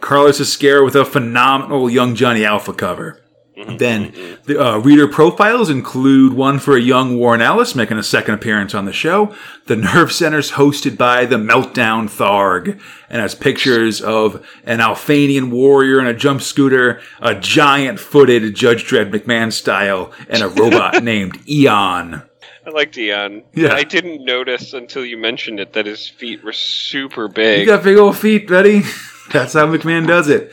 [0.00, 3.20] Carlos Ezquerra with a phenomenal Young Johnny Alpha cover.
[3.58, 4.52] Mm-hmm, then mm-hmm, mm-hmm.
[4.52, 8.72] the uh, reader profiles include one for a young Warren Ellis making a second appearance
[8.72, 9.34] on the show.
[9.66, 15.98] The Nerve Center's hosted by the Meltdown Tharg and has pictures of an Alphanian warrior
[15.98, 21.40] in a jump scooter, a giant footed Judge Dredd McMahon style, and a robot named
[21.48, 22.22] Eon.
[22.64, 23.42] I like Dion.
[23.54, 23.72] Yeah.
[23.72, 27.60] I didn't notice until you mentioned it that his feet were super big.
[27.60, 28.82] You got big old feet, buddy.
[29.32, 30.52] That's how McMahon does it.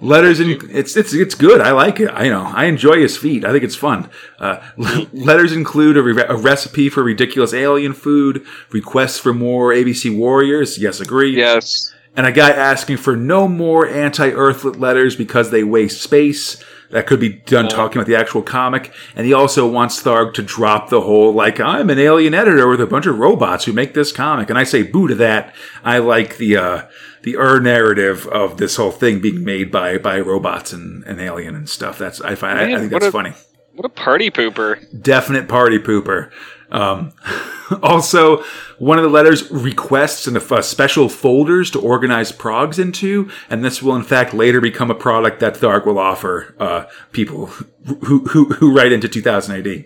[0.00, 1.60] Letters and it's it's it's good.
[1.60, 2.08] I like it.
[2.08, 3.44] I you know I enjoy his feet.
[3.44, 4.10] I think it's fun.
[4.38, 4.60] Uh,
[5.12, 10.78] letters include a, re- a recipe for ridiculous alien food, requests for more ABC Warriors.
[10.78, 11.36] Yes, agree.
[11.36, 11.93] yes.
[12.16, 16.62] And a guy asking for no more anti-Earthlet letters because they waste space.
[16.90, 18.92] That could be done talking about the actual comic.
[19.16, 22.80] And he also wants Tharg to drop the whole, like, I'm an alien editor with
[22.80, 24.48] a bunch of robots who make this comic.
[24.48, 25.52] And I say boo to that.
[25.82, 26.82] I like the, uh,
[27.22, 31.56] the er narrative of this whole thing being made by, by robots and, and alien
[31.56, 31.98] and stuff.
[31.98, 33.32] That's, I find, I, I think that's a- funny.
[33.74, 34.78] What a party pooper.
[35.02, 36.30] Definite party pooper.
[36.70, 37.12] Um,
[37.82, 38.42] also,
[38.78, 43.82] one of the letters requests and uh, special folders to organize progs into, and this
[43.82, 48.44] will in fact later become a product that Tharg will offer uh, people who, who
[48.54, 49.84] who write into 2000 AD.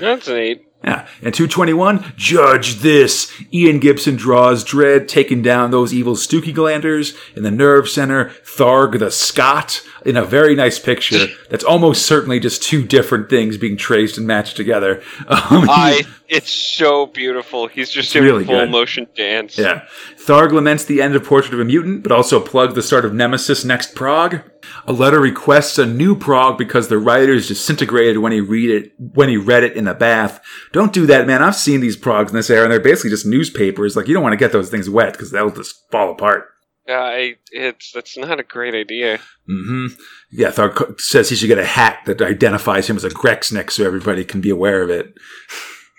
[0.00, 0.66] That's neat.
[0.84, 1.08] Yeah.
[1.22, 3.32] And 221, judge this.
[3.54, 8.26] Ian Gibson draws Dredd taking down those evil Stookie Glanders in the nerve center.
[8.44, 13.56] Tharg the Scot in a very nice picture that's almost certainly just two different things
[13.56, 15.02] being traced and matched together.
[15.26, 16.04] Um, I.
[16.28, 17.66] It's so beautiful.
[17.66, 18.70] He's just doing really full good.
[18.70, 19.58] motion dance.
[19.58, 19.86] Yeah.
[20.16, 23.12] Tharg laments the end of Portrait of a Mutant, but also plugs the start of
[23.12, 24.40] Nemesis Next Prog.
[24.86, 29.28] A letter requests a new prog because the writers disintegrated when he read it when
[29.28, 30.40] he read it in the bath.
[30.72, 31.42] Don't do that, man.
[31.42, 33.96] I've seen these progs in this era, and they're basically just newspapers.
[33.96, 36.48] Like you don't want to get those things wet because they'll just fall apart.
[36.86, 39.18] Yeah, I, it's that's not a great idea.
[39.46, 39.86] hmm
[40.30, 43.84] Yeah, Tharg says he should get a hat that identifies him as a Grexnick so
[43.86, 45.14] everybody can be aware of it.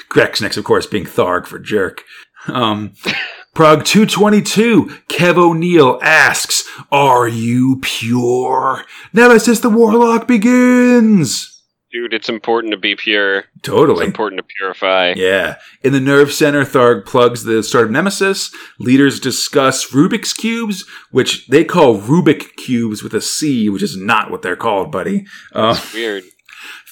[0.09, 2.03] Grexnick's, of course, being Tharg for jerk.
[2.47, 2.93] Um,
[3.53, 8.85] Prog 222, Kev O'Neill asks, Are you pure?
[9.13, 11.50] Nemesis the Warlock begins!
[11.91, 13.45] Dude, it's important to be pure.
[13.63, 14.05] Totally.
[14.05, 15.13] It's important to purify.
[15.15, 15.57] Yeah.
[15.83, 18.49] In the Nerve Center, Tharg plugs the start of Nemesis.
[18.79, 24.31] Leaders discuss Rubik's Cubes, which they call Rubik Cubes with a C, which is not
[24.31, 25.25] what they're called, buddy.
[25.51, 26.23] Uh, Weird.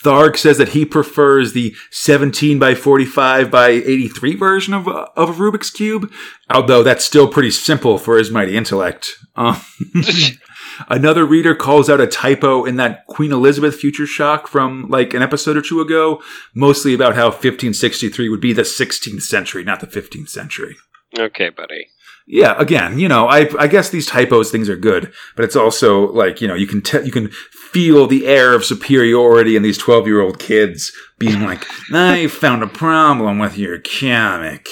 [0.04, 5.30] Tharg says that he prefers the 17 by 45 by 83 version of, uh, of
[5.30, 6.12] a Rubik's Cube,
[6.50, 9.10] although that's still pretty simple for his mighty intellect.
[9.36, 9.62] Um,
[10.88, 15.22] another reader calls out a typo in that Queen Elizabeth future shock from like an
[15.22, 16.22] episode or two ago,
[16.54, 20.76] mostly about how 1563 would be the 16th century, not the 15th century.
[21.18, 21.88] okay, buddy.
[22.32, 26.12] Yeah, again, you know, I I guess these typos things are good, but it's also
[26.12, 27.30] like you know you can te- you can
[27.72, 32.62] feel the air of superiority in these twelve year old kids being like, I found
[32.62, 34.68] a problem with your comic.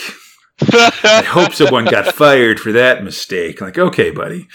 [0.62, 3.62] I hope someone got fired for that mistake.
[3.62, 4.48] Like, okay, buddy,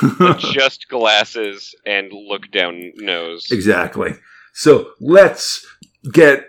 [0.38, 3.48] Just glasses and look down nose.
[3.50, 4.14] exactly.
[4.54, 5.66] So let's
[6.12, 6.46] get.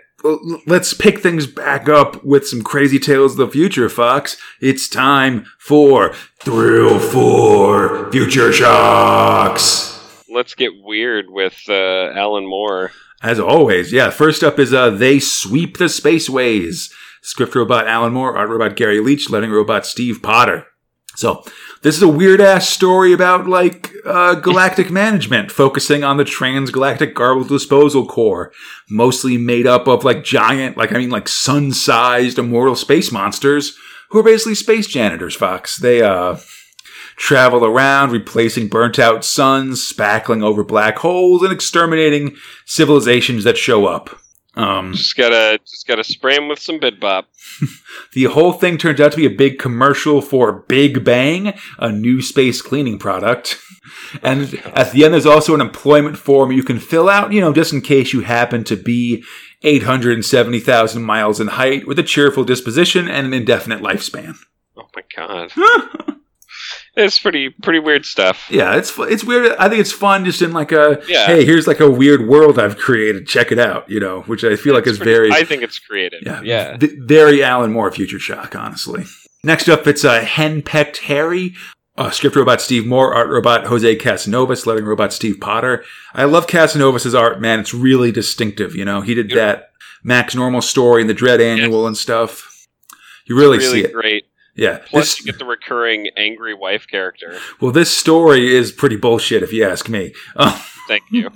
[0.68, 4.36] Let's pick things back up with some crazy tales of the future, Fox.
[4.60, 10.22] It's time for Thrill for Future Shocks.
[10.28, 12.92] Let's get weird with uh, Alan Moore.
[13.20, 14.10] As always, yeah.
[14.10, 16.92] First up is uh, They Sweep the Spaceways.
[17.22, 20.66] Script robot Alan Moore, art robot Gary Leach, lettering robot Steve Potter.
[21.14, 21.44] So,
[21.82, 27.14] this is a weird ass story about like uh, galactic management, focusing on the transgalactic
[27.14, 28.52] garbage disposal corps,
[28.90, 33.76] mostly made up of like giant, like I mean, like sun-sized immortal space monsters
[34.10, 35.36] who are basically space janitors.
[35.36, 35.76] Fox.
[35.76, 36.38] They uh
[37.16, 43.86] travel around, replacing burnt out suns, spackling over black holes, and exterminating civilizations that show
[43.86, 44.21] up.
[44.54, 47.28] Um, Just gotta just gotta spray him with some bid bop.
[48.12, 52.20] the whole thing turns out to be a big commercial for Big Bang, a new
[52.20, 53.58] space cleaning product.
[54.22, 57.52] And at the end, there's also an employment form you can fill out, you know,
[57.52, 59.24] just in case you happen to be
[59.62, 64.34] 870,000 miles in height with a cheerful disposition and an indefinite lifespan.
[64.76, 65.50] Oh my god.
[66.94, 68.48] it's pretty pretty weird stuff.
[68.50, 69.52] Yeah, it's it's weird.
[69.58, 71.26] I think it's fun just in like a Yeah.
[71.26, 73.26] hey, here's like a weird world I've created.
[73.26, 75.78] Check it out, you know, which I feel like is pretty- very I think it's
[75.78, 76.20] creative.
[76.24, 76.76] yeah, Yeah.
[76.80, 79.04] very Alan Moore future shock, honestly.
[79.44, 81.54] Next up, it's a henpecked Harry.
[81.98, 85.84] Uh, script robot Steve Moore, art robot Jose Casanovas, lettering robot Steve Potter.
[86.14, 87.60] I love Casanovas' art, man.
[87.60, 88.74] It's really distinctive.
[88.74, 89.68] You know, he did that
[90.02, 92.66] Max Normal story and the Dredd Annual and stuff.
[93.26, 93.92] You really, see it.
[93.92, 94.24] great.
[94.54, 94.78] Yeah.
[94.86, 97.38] Plus, This, you get the recurring angry wife character.
[97.60, 100.12] well, this story is pretty bullshit, if you ask me.
[100.88, 101.30] Thank you.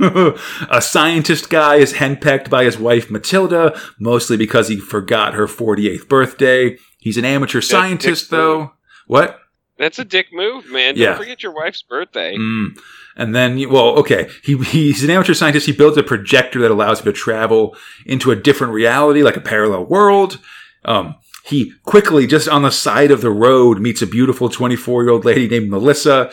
[0.70, 6.08] a scientist guy is henpecked by his wife Matilda, mostly because he forgot her 48th
[6.08, 6.76] birthday.
[6.98, 8.38] He's an amateur Dick scientist, move.
[8.40, 8.72] though.
[9.06, 9.38] What?
[9.78, 10.94] That's a dick move, man.
[10.94, 11.16] Don't Yeah.
[11.16, 12.34] forget your wife's birthday.
[12.36, 12.78] Mm.
[13.16, 15.64] And then, well, okay, he, he's an amateur scientist.
[15.66, 19.40] He builds a projector that allows him to travel into a different reality, like a
[19.40, 20.38] parallel world.
[20.84, 21.14] Um,
[21.46, 25.24] he quickly, just on the side of the road, meets a beautiful 24 year old
[25.24, 26.30] lady named Melissa.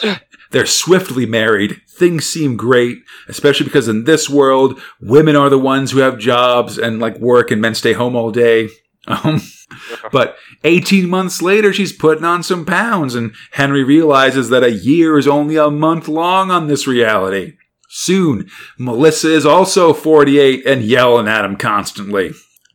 [0.52, 1.82] They're swiftly married.
[1.88, 6.78] Things seem great, especially because in this world, women are the ones who have jobs
[6.78, 8.70] and like work and men stay home all day.
[9.06, 9.42] Um,
[10.12, 15.18] but 18 months later, she's putting on some pounds, and Henry realizes that a year
[15.18, 17.54] is only a month long on this reality.
[17.90, 18.50] Soon,
[18.80, 22.32] Melissa is also 48 and yelling at him constantly.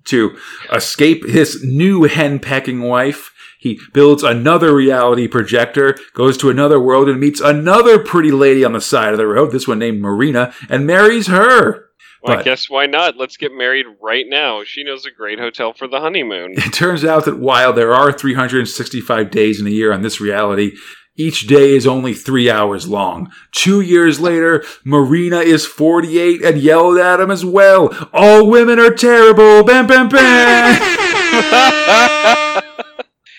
[0.08, 0.36] To
[0.72, 7.20] escape his new hen-pecking wife, he builds another reality projector, goes to another world, and
[7.20, 10.86] meets another pretty lady on the side of the road, this one named Marina, and
[10.86, 11.88] marries her.
[12.22, 13.16] Well, I guess why not?
[13.16, 14.64] Let's get married right now.
[14.64, 16.54] She knows a great hotel for the honeymoon.
[16.56, 20.76] It turns out that while there are 365 days in a year on this reality,
[21.18, 23.30] each day is only three hours long.
[23.52, 27.94] Two years later, Marina is 48 and yelled at him as well.
[28.12, 29.64] All women are terrible.
[29.64, 30.80] Bam, bam, bam.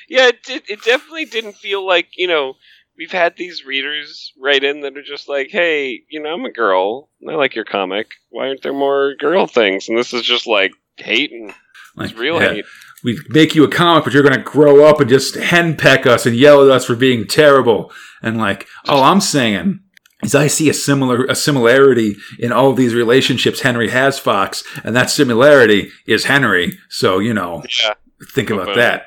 [0.09, 2.55] yeah, it, did, it definitely didn't feel like, you know,
[2.97, 6.51] we've had these readers write in that are just like, hey, you know, I'm a
[6.51, 7.09] girl.
[7.27, 8.07] I like your comic.
[8.29, 9.87] Why aren't there more girl things?
[9.87, 11.53] And this is just like hate and
[11.97, 12.65] it's real yeah, hate.
[13.03, 16.25] We make you a comic, but you're going to grow up and just henpeck us
[16.25, 17.91] and yell at us for being terrible.
[18.21, 19.79] And like, all I'm saying
[20.23, 24.95] is I see a similar a similarity in all these relationships Henry has, Fox, and
[24.95, 26.77] that similarity is Henry.
[26.89, 27.93] So you know, Yeah,
[28.33, 29.05] think about that.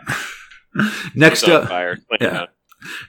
[1.15, 1.99] Next up, fire.
[2.21, 2.47] yeah.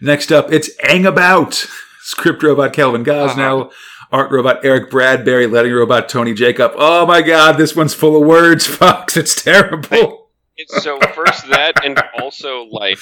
[0.02, 1.66] next up, it's Ang About.
[2.06, 4.06] Script robot Kelvin Gosnell, uh-huh.
[4.12, 6.74] art robot Eric Bradbury, lettering robot Tony Jacob.
[6.76, 9.16] Oh my god, this one's full of words, Fox.
[9.16, 10.23] It's terrible.
[10.68, 13.00] So first that and also like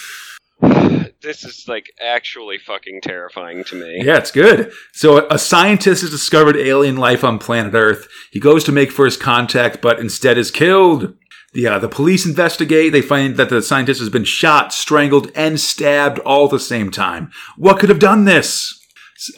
[1.21, 4.01] this is like actually fucking terrifying to me.
[4.03, 4.71] Yeah, it's good.
[4.93, 8.07] So a scientist has discovered alien life on planet Earth.
[8.31, 11.15] He goes to make first contact, but instead is killed.
[11.53, 12.93] The, uh, the police investigate.
[12.93, 16.91] They find that the scientist has been shot, strangled, and stabbed all at the same
[16.91, 17.31] time.
[17.57, 18.80] What could have done this?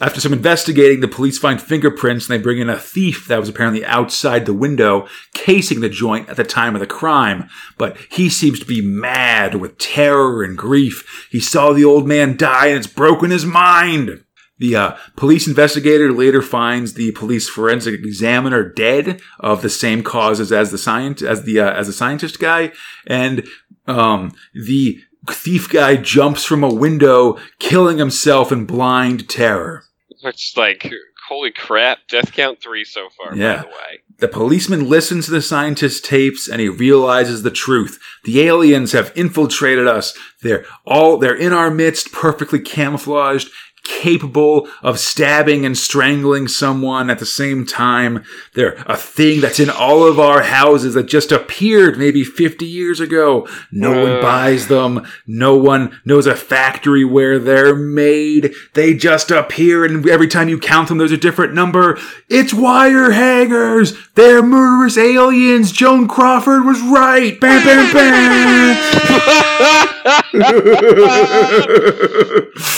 [0.00, 3.48] After some investigating, the police find fingerprints and they bring in a thief that was
[3.48, 7.48] apparently outside the window, casing the joint at the time of the crime.
[7.76, 11.28] But he seems to be mad with terror and grief.
[11.30, 14.24] He saw the old man die and it's broken his mind.
[14.58, 20.52] The uh, police investigator later finds the police forensic examiner dead of the same causes
[20.52, 22.70] as the science as the uh, as the scientist guy,
[23.04, 23.46] and
[23.86, 29.84] um, the thief guy jumps from a window, killing himself in blind terror.
[30.22, 30.90] It's like
[31.28, 33.56] holy crap, death count three so far, Yeah.
[33.56, 34.00] by the way.
[34.18, 37.98] The policeman listens to the scientist's tapes and he realizes the truth.
[38.24, 40.16] The aliens have infiltrated us.
[40.42, 43.50] They're all, they're in our midst, perfectly camouflaged,
[43.84, 48.24] capable of stabbing and strangling someone at the same time.
[48.54, 52.98] They're a thing that's in all of our houses that just appeared maybe 50 years
[53.00, 53.46] ago.
[53.70, 54.22] No one Uh.
[54.22, 55.06] buys them.
[55.26, 58.52] No one knows a factory where they're made.
[58.72, 61.98] They just appear and every time you count them, there's a different number.
[62.28, 63.94] It's wire hangers.
[64.14, 65.72] They're murderous aliens.
[65.72, 67.38] Joan Crawford was right.
[67.40, 68.76] Bam, bam, bam.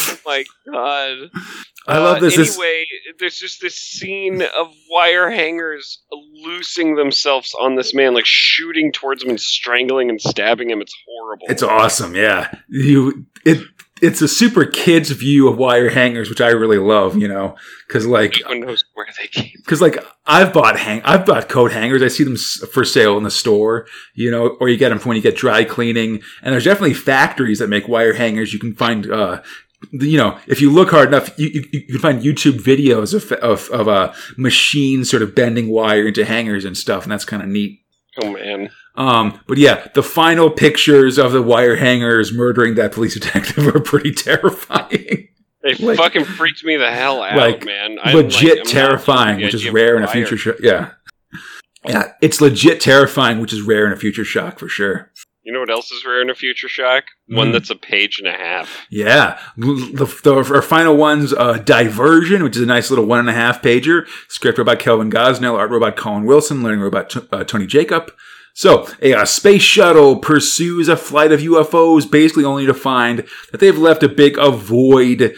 [0.26, 1.30] my god.
[1.88, 2.36] I love Uh, this.
[2.36, 2.86] This- Anyway,
[3.20, 6.02] there's just this scene of wire hangers
[6.44, 10.80] loosing themselves on this man, like shooting towards him and strangling and stabbing him.
[10.80, 11.46] It's horrible.
[11.48, 12.50] It's awesome, yeah.
[12.68, 13.58] You it
[14.02, 17.16] it's a super kids view of wire hangers, which I really love.
[17.16, 17.54] You know,
[17.86, 19.52] because like one knows where they came.
[19.56, 22.02] because like I've bought hang I've bought coat hangers.
[22.02, 25.16] I see them for sale in the store, you know, or you get them when
[25.16, 26.20] you get dry cleaning.
[26.42, 28.52] And there's definitely factories that make wire hangers.
[28.52, 29.40] You can find, uh,
[29.92, 33.30] you know, if you look hard enough, you, you, you can find YouTube videos of
[33.32, 37.42] of of uh, machines sort of bending wire into hangers and stuff, and that's kind
[37.42, 37.80] of neat.
[38.22, 38.70] Oh man.
[38.94, 43.80] Um, but yeah, the final pictures of the wire hangers murdering that police detective are
[43.80, 45.28] pretty terrifying.
[45.62, 47.98] They Like- fucking freaked me the hell out, Like, man.
[48.02, 50.56] I'm, legit like, terrifying, which is rare in a future shock.
[50.62, 50.92] Yeah.
[51.84, 55.12] Yeah, it's legit terrifying, which is rare in a future shock for sure.
[55.46, 57.04] You know what else is rare in a future shock?
[57.28, 57.52] One Mm.
[57.52, 58.84] that's a page and a half.
[58.90, 63.30] Yeah, the, the our final one's uh, Diversion, which is a nice little one and
[63.30, 64.08] a half pager.
[64.26, 68.10] Script robot Kelvin Gosnell, art robot Colin Wilson, learning robot T- uh, Tony Jacob.
[68.54, 73.60] So, a uh, space shuttle pursues a flight of UFOs, basically only to find that
[73.60, 75.36] they've left a big avoid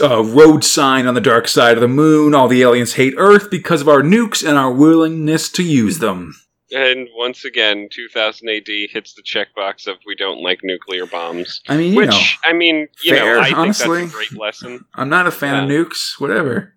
[0.00, 2.34] uh, road sign on the dark side of the moon.
[2.34, 6.36] All the aliens hate Earth because of our nukes and our willingness to use them.
[6.74, 11.60] And once again, 2000 AD hits the checkbox of we don't like nuclear bombs.
[11.68, 14.00] I mean, you Which, know, I mean, you fair, know, I think honestly.
[14.02, 14.84] that's a great lesson.
[14.94, 15.76] I'm not a fan Yeah.
[15.80, 16.20] of nukes.
[16.20, 16.74] Whatever.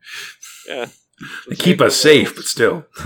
[0.67, 0.87] Yeah.
[1.49, 2.85] They keep us safe, but still.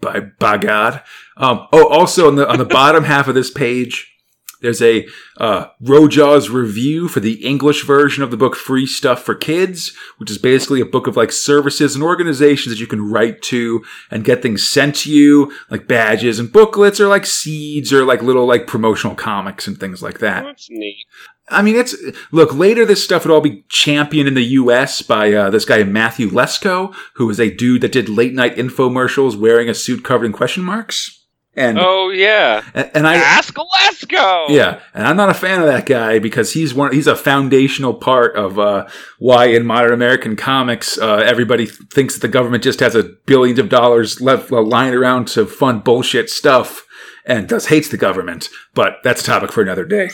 [0.00, 1.02] by by God.
[1.38, 4.12] Um, oh, also on the on the bottom half of this page,
[4.60, 5.06] there's a
[5.36, 10.30] uh, Ro-Jaws' review for the English version of the book Free Stuff for Kids, which
[10.30, 14.24] is basically a book of like services and organizations that you can write to and
[14.24, 18.46] get things sent to you, like badges and booklets, or like seeds, or like little
[18.46, 20.44] like promotional comics and things like that.
[20.44, 21.06] That's neat.
[21.50, 21.96] I mean, it's
[22.30, 22.84] look later.
[22.84, 25.02] This stuff would all be championed in the U.S.
[25.02, 29.38] by uh, this guy Matthew Lesko, who is a dude that did late night infomercials
[29.38, 31.17] wearing a suit covered in question marks.
[31.58, 34.46] And Oh yeah, and, and I ask Alaska.
[34.48, 36.92] yeah, and I'm not a fan of that guy because he's one.
[36.92, 38.88] He's a foundational part of uh,
[39.18, 43.58] why in modern American comics uh, everybody thinks that the government just has a billions
[43.58, 46.86] of dollars left uh, lying around to fund bullshit stuff
[47.26, 48.48] and thus hates the government.
[48.74, 50.10] But that's a topic for another day.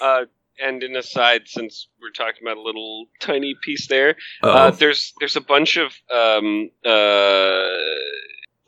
[0.00, 0.24] Uh,
[0.60, 5.36] and an aside, since we're talking about a little tiny piece there, uh, there's there's
[5.36, 7.68] a bunch of um, uh,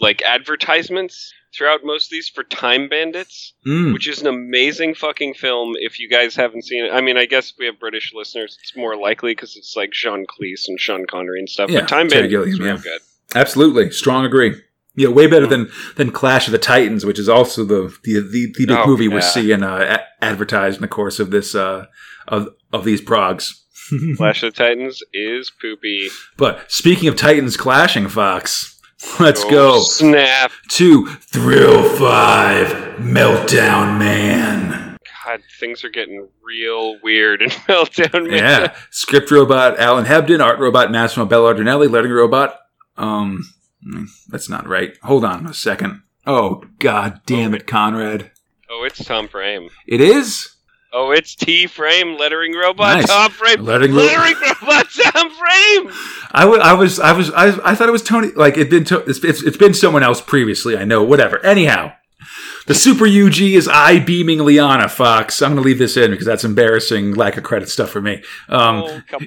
[0.01, 3.93] like advertisements throughout most of these for Time Bandits, Mm.
[3.93, 5.75] which is an amazing fucking film.
[5.79, 8.57] If you guys haven't seen it, I mean, I guess if we have British listeners,
[8.63, 11.71] it's more likely because it's like John Cleese and Sean Connery and stuff.
[11.71, 12.83] Yeah, but Time Bandits is real yeah.
[12.83, 13.01] good.
[13.35, 14.55] Absolutely, strong agree.
[14.97, 18.53] Yeah, way better than than Clash of the Titans, which is also the the the,
[18.57, 21.87] the big Oh, movie we're seeing uh, a- advertised in the course of this uh,
[22.29, 23.55] of of these progs.
[24.17, 26.09] Clash of the Titans is poopy.
[26.37, 28.80] but speaking of Titans clashing, Fox,
[29.21, 30.53] let's Oh, go Snap!
[30.71, 34.97] to Thrill Five Meltdown Man.
[35.25, 38.39] God, things are getting real weird in Meltdown Man.
[38.39, 42.59] Yeah, script robot Alan Hebden, art robot Massimo Belardinelli, lettering robot.
[42.97, 43.43] Um,
[44.29, 44.97] that's not right.
[45.03, 46.03] Hold on a second.
[46.27, 48.31] Oh God damn it, Conrad!
[48.69, 49.71] Oh, it's Tom Frame.
[49.87, 50.57] It is.
[50.93, 53.07] Oh, it's T Frame, lettering robot Nice.
[53.07, 53.63] Tom Frame.
[53.65, 55.91] Lettering ro- robot Tom Frame.
[56.33, 58.29] I wa- I was, I was, I, I thought it was Tony.
[58.35, 60.77] Like it been, to, it's, it's, it's been someone else previously.
[60.77, 61.03] I know.
[61.05, 61.45] Whatever.
[61.47, 61.93] Anyhow,
[62.67, 65.41] the Super UG is I beaming Liana Fox.
[65.41, 68.23] I'm going to leave this in because that's embarrassing lack of credit stuff for me.
[68.49, 69.01] Um, oh,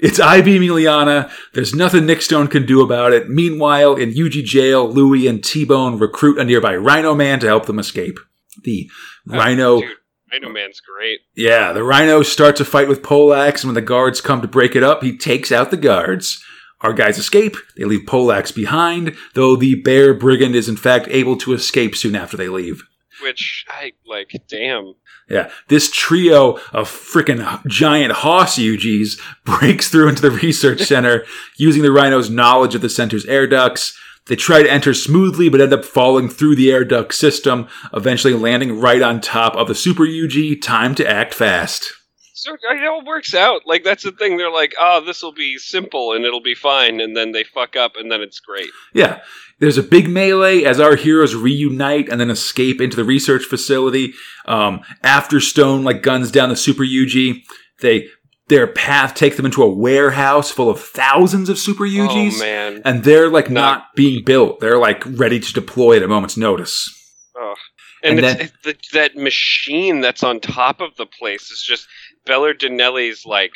[0.00, 1.30] it's I beaming Liana.
[1.52, 3.28] There's nothing Nick Stone can do about it.
[3.30, 7.66] Meanwhile, in UG jail, Louie and T Bone recruit a nearby Rhino Man to help
[7.66, 8.18] them escape.
[8.64, 8.90] The
[9.26, 9.80] Rhino.
[9.80, 9.90] Dude,
[10.34, 11.20] Rhino Man's great.
[11.36, 14.74] Yeah, the Rhino starts a fight with Polax, and when the guards come to break
[14.74, 16.42] it up, he takes out the guards.
[16.80, 17.56] Our guys escape.
[17.76, 22.16] They leave Polax behind, though the bear brigand is in fact able to escape soon
[22.16, 22.82] after they leave.
[23.22, 24.32] Which I like.
[24.48, 24.94] Damn.
[25.30, 31.24] Yeah, this trio of freaking giant hoss UGs breaks through into the research center
[31.56, 33.96] using the Rhino's knowledge of the center's air ducts.
[34.26, 38.32] They try to enter smoothly, but end up falling through the air duct system, eventually
[38.32, 40.62] landing right on top of the Super UG.
[40.62, 41.92] Time to act fast.
[42.32, 43.62] So it all works out.
[43.64, 44.36] Like that's the thing.
[44.36, 47.74] They're like, oh, this will be simple and it'll be fine, and then they fuck
[47.74, 48.68] up, and then it's great.
[48.92, 49.20] Yeah.
[49.60, 54.12] There's a big melee as our heroes reunite and then escape into the research facility.
[54.46, 57.42] Um, after Stone like guns down the Super UG,
[57.80, 58.08] they
[58.48, 62.82] their path takes them into a warehouse full of thousands of Super UGs, Oh man.
[62.84, 64.60] and they're like not, Not- being built.
[64.60, 66.90] They're like ready to deploy at a moment's notice.
[67.36, 67.54] Oh.
[68.02, 71.86] And, And it's, then- the, that machine that's on top of the place is just
[72.26, 73.52] Belardinelli's like.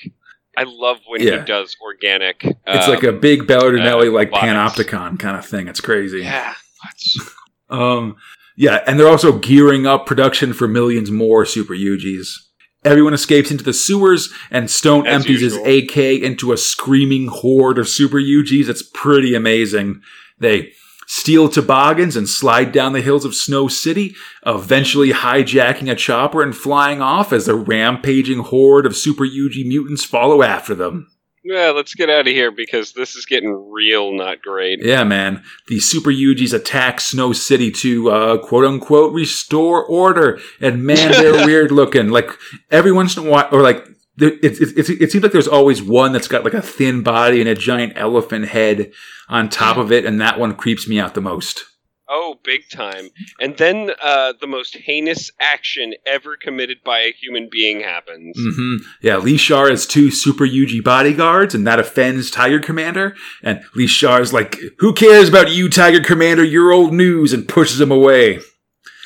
[0.57, 1.39] I love when Yeah.
[1.41, 2.43] he does organic.
[2.45, 4.91] It's um, like a big Bellardinelli uh, like robotics.
[4.91, 5.69] panopticon kind of thing.
[5.69, 6.21] It's crazy.
[6.23, 6.55] yeah.
[7.71, 8.17] Um,
[8.57, 12.29] yeah, and they're also gearing up production for millions more Super UGs.
[12.89, 15.63] Everyone escapes into the sewers, and Stone As empties usual.
[15.63, 18.67] his AK into a screaming horde of Super UGs.
[18.67, 20.01] It's pretty amazing.
[20.39, 20.73] They
[21.07, 24.15] steal toboggans and slide down the hills of Snow City,
[24.47, 30.05] eventually hijacking a chopper and flying off as a rampaging horde of Super UG mutants
[30.05, 31.11] follow after them.
[31.45, 34.81] Yeah, let's get out of here because this is getting real not great.
[34.83, 35.45] Yeah, man.
[35.69, 41.47] The Super UGs attack Snow City to uh, quote unquote restore order, and man, they're
[41.47, 42.09] weird looking.
[42.09, 42.31] Like
[42.71, 43.87] every once in a while, or like
[44.21, 47.41] it, it, it, it seems like there's always one that's got like a thin body
[47.41, 48.93] and a giant elephant head
[49.29, 51.65] on top of it, and that one creeps me out the most.
[52.11, 53.11] Oh, big time.
[53.39, 58.37] And then uh, the most heinous action ever committed by a human being happens.
[58.39, 63.15] hmm Yeah, Leeshar has two Super UG bodyguards, and that offends Tiger Commander.
[63.43, 66.45] And Leeshar's like, "Who cares about you, Tiger Commander?
[66.45, 68.41] You're old news," and pushes him away.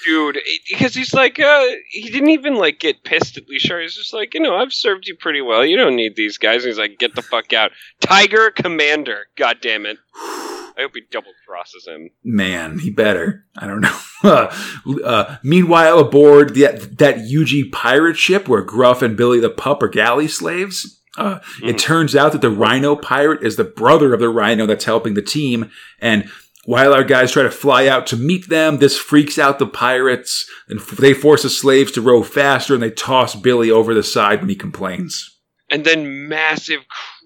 [0.04, 0.38] Dude,
[0.70, 3.82] because he's like, uh, he didn't even like get pissed at Leeshar.
[3.82, 5.64] He's just like, you know, I've served you pretty well.
[5.64, 6.64] You don't need these guys.
[6.64, 7.70] And he's like, get the fuck out.
[8.00, 9.26] Tiger Commander.
[9.36, 9.98] God damn it.
[10.78, 12.10] I hope he double crosses him.
[12.24, 13.44] Man, he better.
[13.56, 13.98] I don't know.
[15.04, 19.88] uh, meanwhile, aboard that that UG pirate ship where Gruff and Billy the Pup are
[19.88, 21.78] galley slaves, uh, it Mhm.
[21.78, 25.22] turns out that the Rhino pirate is the brother of the Rhino that's helping the
[25.22, 25.70] team.
[26.00, 26.30] And
[26.64, 30.48] while our guys try to fly out to meet them, this freaks out the pirates,
[30.68, 34.02] and f- they force the slaves to row faster, and they toss Billy over the
[34.04, 35.28] side when he complains.
[35.68, 36.80] And then massive,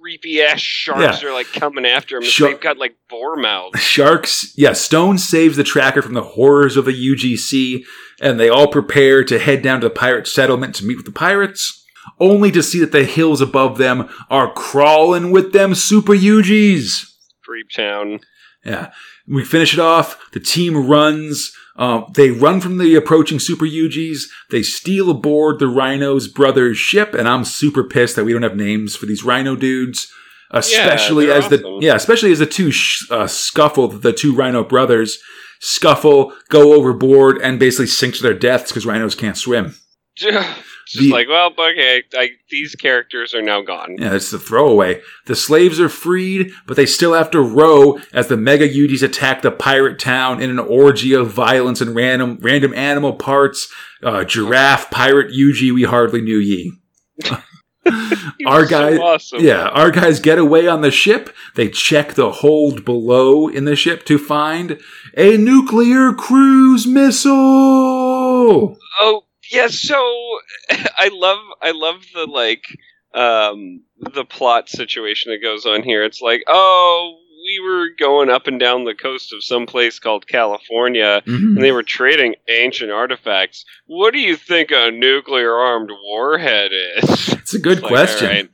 [0.07, 2.23] creepy ass sharks are like coming after him.
[2.39, 3.81] They've got like boar mouths.
[3.81, 7.85] Sharks, yeah, Stone saves the tracker from the horrors of the UGC,
[8.21, 11.11] and they all prepare to head down to the pirate settlement to meet with the
[11.11, 11.85] pirates,
[12.21, 17.05] only to see that the hills above them are crawling with them super UGs.
[17.45, 18.21] Creep Town.
[18.65, 18.93] Yeah.
[19.27, 20.31] We finish it off.
[20.31, 21.53] The team runs.
[21.79, 24.22] Um, they run from the approaching Super UGs.
[24.51, 28.57] They steal aboard the Rhino's brother's ship, and I'm super pissed that we don't have
[28.57, 30.11] names for these Rhino dudes.
[30.51, 34.62] Especially they're as the yeah, especially as the two sh- uh, scuffle, the two Rhino
[34.62, 35.18] brothers
[35.61, 39.74] scuffle, go overboard, and basically sink to their deaths because rhinos can't swim.
[40.87, 43.97] It's just The- like, well, okay, I, these characters are now gone.
[43.99, 45.01] Yeah, it's the throwaway.
[45.24, 49.43] The slaves are freed, but they still have to row as the Mega Udis attack
[49.43, 53.68] the pirate town in an orgy of violence and random random animal parts.
[54.01, 56.72] Uh, giraffe, pirate, UG, we hardly knew ye.
[58.47, 59.41] Our guys, so awesome.
[59.45, 61.32] Yeah, our guys get away on the ship.
[61.55, 64.80] They check the hold below in the ship to find
[65.16, 68.76] a nuclear cruise missile.
[69.01, 69.97] Oh yeah, so
[70.70, 72.64] I love I love the like
[73.14, 76.05] um the plot situation that goes on here.
[76.05, 80.26] It's like, oh, we were going up and down the coast of some place called
[80.26, 81.57] California Mhm.
[81.57, 83.64] and they were trading ancient artifacts.
[83.86, 87.28] What do you think a nuclear armed warhead is?
[87.34, 88.28] It's a good Like, question.
[88.28, 88.51] right,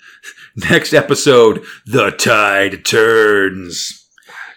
[0.71, 4.07] Next episode, the tide turns.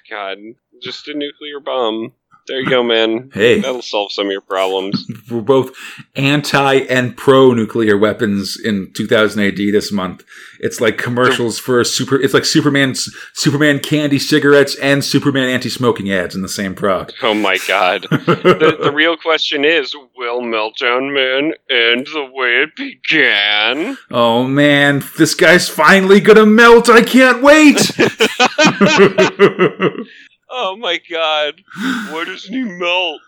[0.10, 0.38] God,
[0.84, 2.12] just a nuclear bomb.
[2.48, 3.32] There you go, man.
[3.34, 3.60] Hey.
[3.60, 5.04] That'll solve some of your problems.
[5.32, 5.76] We're both
[6.16, 10.24] anti and pro nuclear weapons in 2000 AD this month.
[10.60, 12.22] It's like commercials for super.
[12.22, 17.16] It's like Superman's Superman candy cigarettes and Superman anti-smoking ads in the same product.
[17.24, 18.04] Oh my god.
[18.12, 23.98] the, the real question is will Meltdown Man end the way it began?
[24.12, 26.90] Oh man, this guy's finally gonna melt!
[26.90, 27.92] I can't wait.
[30.50, 31.62] Oh my god.
[32.10, 33.22] Why doesn't he melt?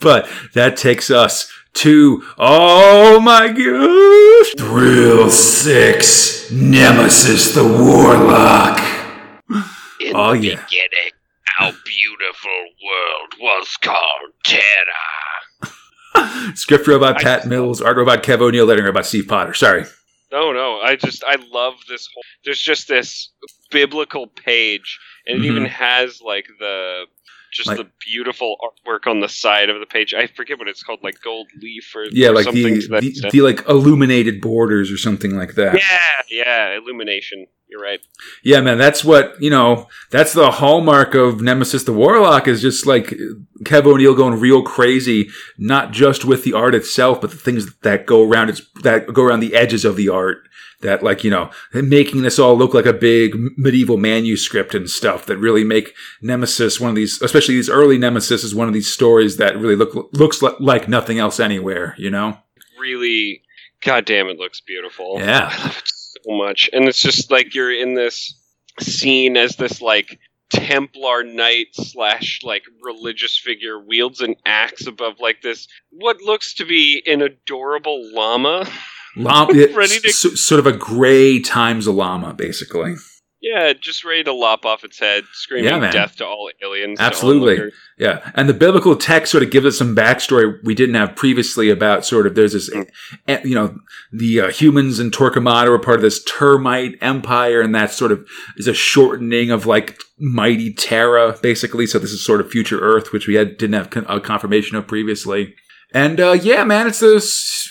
[0.00, 8.78] but that takes us to oh my gosh, Thrill Six Nemesis the Warlock.
[10.00, 10.64] In Oh, the yeah.
[10.64, 11.12] beginning,
[11.60, 15.72] our beautiful world was called Terra.
[16.54, 19.54] Script robot I- Pat Mills, art robot Kev O'Neill, lettering robot Steve Potter.
[19.54, 19.84] Sorry.
[20.30, 23.30] No, no, I just I love this whole there's just this
[23.70, 25.50] biblical page and it Mhm.
[25.50, 27.04] even has like the
[27.52, 30.12] just Like- the beautiful artwork on the side of the page.
[30.12, 33.28] I forget what it's called, like gold leaf or Yeah, or like something the, the,
[33.30, 35.74] the like illuminated borders or something like that.
[35.76, 37.46] Yeah, yeah, illumination.
[37.74, 38.06] You're right.
[38.44, 39.88] Yeah, man, that's what you know.
[40.10, 43.12] That's the hallmark of Nemesis the Warlock is just like
[43.64, 48.06] Kev O'Neill going real crazy, not just with the art itself, but the things that
[48.06, 50.46] go around its that go around the edges of the art.
[50.82, 55.26] That like you know, making this all look like a big medieval manuscript and stuff
[55.26, 58.92] that really make Nemesis one of these, especially these early Nemesis, is one of these
[58.92, 61.96] stories that really look looks like nothing else anywhere.
[61.98, 62.38] You know?
[62.78, 63.42] Really,
[63.80, 65.16] goddamn, it looks beautiful.
[65.18, 65.72] Yeah.
[66.28, 68.34] I love it so much, and it's just like you're in this
[68.80, 70.18] scene as this like
[70.50, 76.64] Templar knight slash like religious figure wields an axe above like this what looks to
[76.66, 78.66] be an adorable llama.
[79.16, 82.94] Llama, Ready to- s- sort of a gray times a llama, basically.
[83.44, 86.98] Yeah, just ready to lop off its head, screaming Yeah, death to all aliens.
[86.98, 87.72] Absolutely.
[87.98, 91.68] Yeah, and the biblical text sort of gives us some backstory we didn't have previously
[91.68, 92.88] about sort of there's this, Mm.
[93.28, 93.76] eh, you know,
[94.12, 98.26] the uh, humans in Torquemada were part of this Termight empire, and that sort of
[98.56, 101.86] is a shortening of like mighty Terra, basically.
[101.86, 104.78] So this is sort of future Earth, which we had didn't have con- a confirmation
[104.78, 105.54] of previously.
[105.92, 107.68] And uh, yeah, man, it's this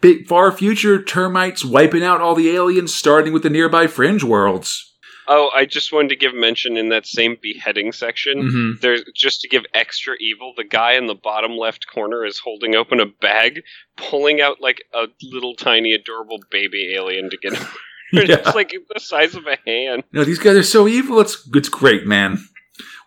[0.00, 4.86] big far future Termights wiping out all the aliens, starting with the nearby fringe worlds.
[5.28, 8.48] Oh, I just wanted to give mention in that same beheading section.
[8.48, 10.52] hmm There's just to give extra evil.
[10.56, 13.62] The guy in the bottom left corner is holding open a bag,
[13.96, 17.66] pulling out like a little tiny adorable baby alien to get him.
[18.12, 18.22] Yeah.
[18.28, 20.02] It's like the size of a hand.
[20.12, 21.20] No, these guys are so evil.
[21.20, 22.44] It's it's great, man.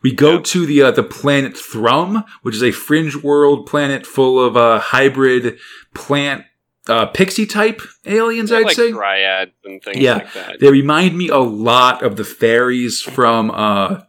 [0.02, 0.42] We go Yeah.
[0.44, 4.80] to the uh, the planet Thrum, which is a fringe world planet full of uh,
[4.80, 5.58] hybrid
[5.94, 6.46] plant
[6.90, 8.52] uh, pixie type aliens.
[8.52, 10.16] I'd like say dryads and things Yeah.
[10.16, 10.60] like that.
[10.60, 14.02] they remind me a lot of the fairies from uh,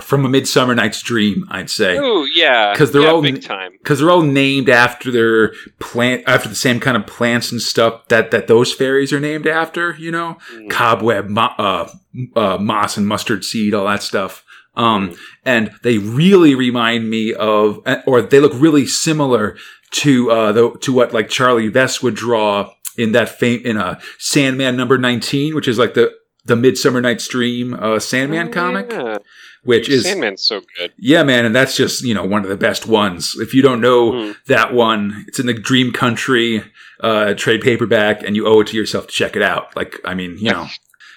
[0.00, 1.44] from a Midsummer Night's Dream.
[1.50, 6.22] I'd say Ooh, yeah, 'Cause they're yeah, all- because they're all named after their plant
[6.26, 9.94] after the same kind of plants and stuff that that those fairies are named after.
[9.98, 10.70] You know, Mm.
[10.70, 11.88] cobweb, mo- uh,
[12.36, 14.44] uh, moss and mustard seed, all that stuff.
[14.74, 15.14] Um,
[15.44, 19.56] and they really remind me of, or they look really similar
[19.92, 24.00] to, uh, the, to what like Charlie Vess would draw in that fame, in a
[24.18, 26.10] Sandman number 19, which is like the,
[26.44, 29.18] the Midsummer Night's Dream, uh, Sandman Oh, comic, yeah.
[29.62, 30.92] which is, Sandman's so good.
[30.98, 31.44] yeah, man.
[31.44, 33.34] And that's just, you know, one of the best ones.
[33.38, 34.36] If you don't know Mm.
[34.46, 36.64] that one, it's in the Dream Country,
[37.00, 39.74] uh, trade paperback and you owe it to yourself to check it out.
[39.76, 40.66] Like, I mean, you know,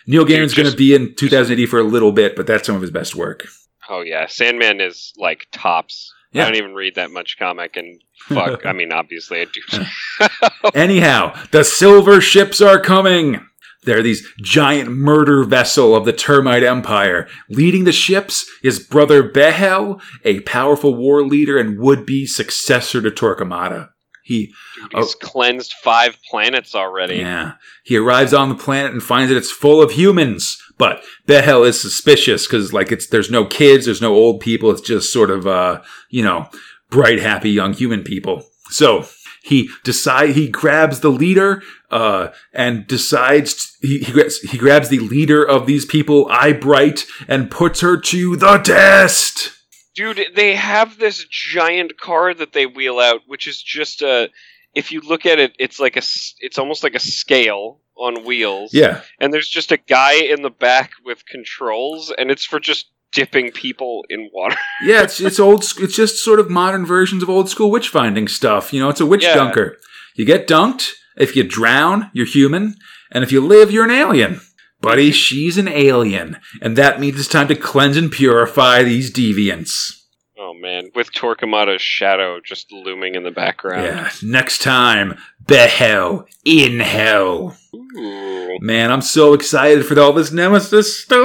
[0.07, 2.81] Neil Gaiman's going to be in 2080 for a little bit, but that's some of
[2.81, 3.47] his best work.
[3.89, 6.13] Oh yeah, Sandman is like tops.
[6.31, 6.43] Yeah.
[6.43, 10.29] I don't even read that much comic, and fuck, I mean, obviously I do.
[10.73, 13.45] Anyhow, the silver ships are coming.
[13.83, 17.27] They're these giant murder vessel of the Termight empire.
[17.49, 23.89] Leading the ships is brother Behel, a powerful war leader and would-be successor to Torquemada.
[24.25, 27.17] He Dude, he's cleansed five planets already.
[27.17, 27.53] Yeah.
[27.83, 30.59] He arrives on the planet and finds that it's full of humans.
[30.79, 34.71] But Behel is suspicious because, like, it's there's no kids, there's no old people.
[34.71, 36.49] It's just sort of, uh, you know,
[36.89, 38.43] bright, happy young human people.
[38.71, 39.05] So
[39.43, 41.61] he decide he grabs the leader,
[41.91, 47.51] uh, and decides he he grabs, he grabs the leader of these people, Eyebright, and
[47.51, 49.54] puts her to the test.
[49.95, 54.29] Dude, they have this giant car that they wheel out, which is just a.
[54.73, 56.01] If you look at it, it's like a.
[56.39, 58.73] It's almost like a scale on wheels.
[58.73, 59.01] Yeah.
[59.19, 63.51] And there's just a guy in the back with controls, and it's for just dipping
[63.51, 64.57] people in water.
[64.83, 65.63] Yeah, it's it's old.
[65.79, 68.73] It's just sort of modern versions of old school witch finding stuff.
[68.73, 69.35] You know, it's a witch Yeah.
[69.35, 69.77] dunker.
[70.15, 70.91] You get dunked.
[71.17, 72.75] If you drown, you're human,
[73.09, 74.41] and if you live, you're an alien.
[74.85, 80.03] Buddy, she's an alien, and that means it's time to cleanse and purify these deviants.
[80.37, 83.83] Oh man, with Torquemada's shadow just looming in the background.
[83.83, 84.11] Yeah.
[84.21, 87.57] Next time, Behel in hell.
[87.75, 88.59] Ooh.
[88.59, 91.19] Man, I'm so excited for all this Nemesis stuff.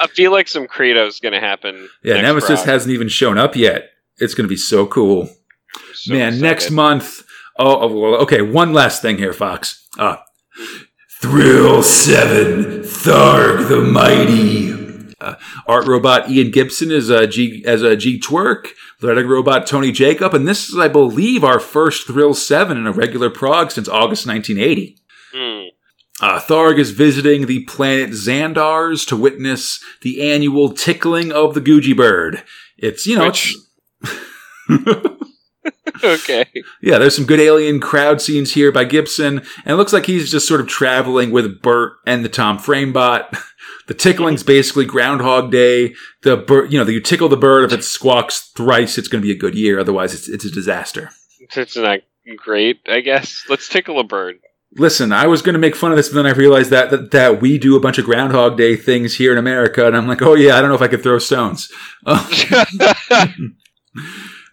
[0.00, 1.88] I feel like some Credo's gonna happen.
[2.02, 3.90] Yeah, Nemesis hasn't even shown up yet.
[4.18, 5.28] It's going to be so cool.
[5.94, 6.42] So Man, excited.
[6.42, 7.22] next month.
[7.58, 8.42] Oh, oh, okay.
[8.42, 9.86] One last thing here, Fox.
[9.98, 10.16] Uh,
[11.22, 15.14] Thrill 7, Tharg the Mighty.
[15.20, 15.36] Uh,
[15.68, 18.70] art robot Ian Gibson is a G as a G Twerk,
[19.00, 22.92] lettering robot Tony Jacob, and this is, I believe, our first Thrill 7 in a
[22.92, 24.98] regular prog since August 1980.
[25.32, 25.68] Hmm.
[26.20, 31.96] Uh, Tharg is visiting the planet Xandars to witness the annual tickling of the Guji
[31.96, 32.42] bird.
[32.76, 33.54] It's, you know, Which-
[34.02, 34.12] it's.
[36.04, 36.46] okay.
[36.82, 40.30] Yeah, there's some good alien crowd scenes here by Gibson, and it looks like he's
[40.30, 43.36] just sort of traveling with Bert and the Tom Framebot.
[43.88, 45.94] The tickling's basically Groundhog Day.
[46.22, 47.64] The bird, you know, you tickle the bird.
[47.64, 49.80] If it squawks thrice, it's going to be a good year.
[49.80, 51.10] Otherwise, it's, it's a disaster.
[51.40, 52.00] It's not
[52.36, 53.44] great, I guess.
[53.48, 54.38] Let's tickle a bird.
[54.74, 57.10] Listen, I was going to make fun of this, but then I realized that, that
[57.10, 60.22] that we do a bunch of Groundhog Day things here in America, and I'm like,
[60.22, 61.70] oh yeah, I don't know if I could throw stones.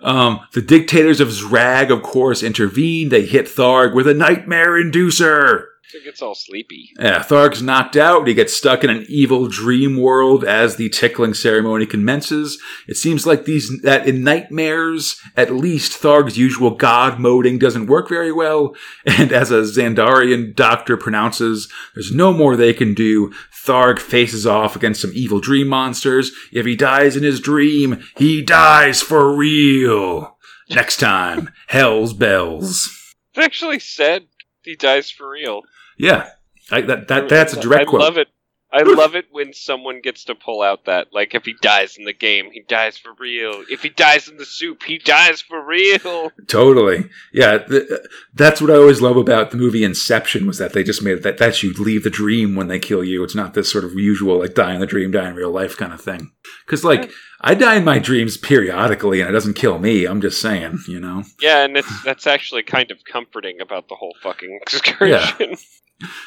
[0.02, 3.10] Um, the dictators of Zrag, of course, intervene.
[3.10, 5.69] They hit Tharg with a nightmare inducer.
[5.94, 6.92] It gets all sleepy.
[7.00, 8.28] Yeah, Tharg's knocked out.
[8.28, 12.62] He gets stuck in an evil dream world as the tickling ceremony commences.
[12.88, 18.10] It seems like these that in nightmares, at least Tharg's usual god moding doesn't work
[18.10, 18.76] very well.
[19.20, 23.34] And as a Xandarian doctor pronounces, there's no more they can do.
[23.66, 26.32] Tharg faces off against some evil dream monsters.
[26.54, 30.38] If he dies in his dream, he dies for real.
[30.70, 32.90] Next time, Hell's Bells.
[33.36, 34.28] It actually said
[34.64, 35.64] he dies for real.
[36.00, 36.30] Yeah,
[36.72, 38.02] I, that that that's a direct I quote.
[38.02, 38.28] love it.
[38.72, 42.06] I love it when someone gets to pull out that, like, if he dies in
[42.06, 43.64] the game, he dies for real.
[43.68, 46.32] If he dies in the soup, he dies for real.
[46.48, 47.10] Totally.
[47.34, 47.98] Yeah, th- uh,
[48.36, 51.24] that's what I always love about the movie Inception was that they just made it
[51.24, 53.24] that that's you leave the dream when they kill you.
[53.24, 55.76] It's not this sort of usual like die in the dream, die in real life
[55.76, 56.32] kind of thing.
[56.68, 57.12] Because like Yeah.
[57.42, 60.06] I die in my dreams periodically, and it doesn't kill me.
[60.06, 61.24] I'm just saying, you know.
[61.42, 65.56] Yeah, and it's that's actually kind of comforting about the whole fucking excursion.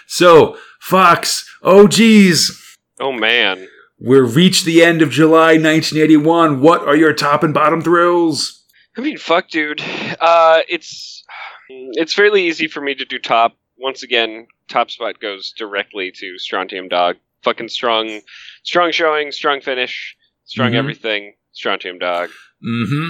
[0.06, 2.58] So Fox, oh geez,
[3.00, 3.68] Oh man.
[3.98, 6.60] we've reached the end of July 1981.
[6.60, 8.64] What are your top and bottom thrills?
[8.96, 9.80] I mean, fuck, dude.
[10.20, 11.24] Uh, it's
[11.68, 13.56] it's fairly easy for me to do top.
[13.78, 17.16] Once again, top spot goes directly to Strontium Dog.
[17.42, 18.20] Fucking strong,
[18.62, 20.76] strong showing, strong finish, strong Mhm.
[20.76, 21.34] everything.
[21.52, 22.30] Strontium Dog.
[22.64, 23.08] Mm-hmm.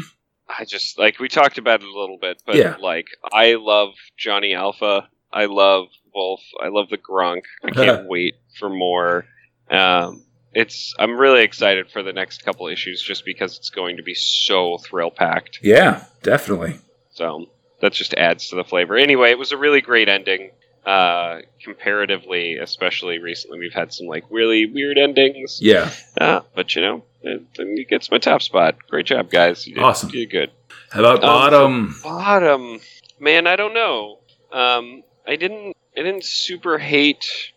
[0.48, 2.76] I just like we talked about it a little bit, but Yeah.
[2.80, 5.08] like I love Johnny Alpha.
[5.33, 6.41] I love Wulf.
[6.62, 7.43] I love the Gronk.
[7.64, 9.24] I can't wait for more.
[9.70, 10.22] Um,
[10.55, 14.14] it's I'm really excited for the next couple issues just because it's going to be
[14.14, 15.61] so thrill packed.
[15.62, 16.78] Yeah, definitely.
[17.11, 17.47] So
[17.80, 18.97] that just adds to the flavor.
[18.97, 20.51] Anyway, it was a really great ending.
[20.85, 25.59] Uh, comparatively, especially recently, we've had some like really weird endings.
[25.62, 25.91] Yeah.
[26.20, 28.76] Uh, but you know, it, it gets my top spot.
[28.91, 29.66] Great job, guys.
[29.66, 30.09] You did, Awesome.
[30.11, 30.51] You did good.
[30.91, 31.97] How about Um, bottom?
[32.03, 32.80] Bottom,
[33.20, 34.18] man, I don't know.
[34.53, 35.77] Um, I didn't.
[35.97, 37.53] I didn't super hate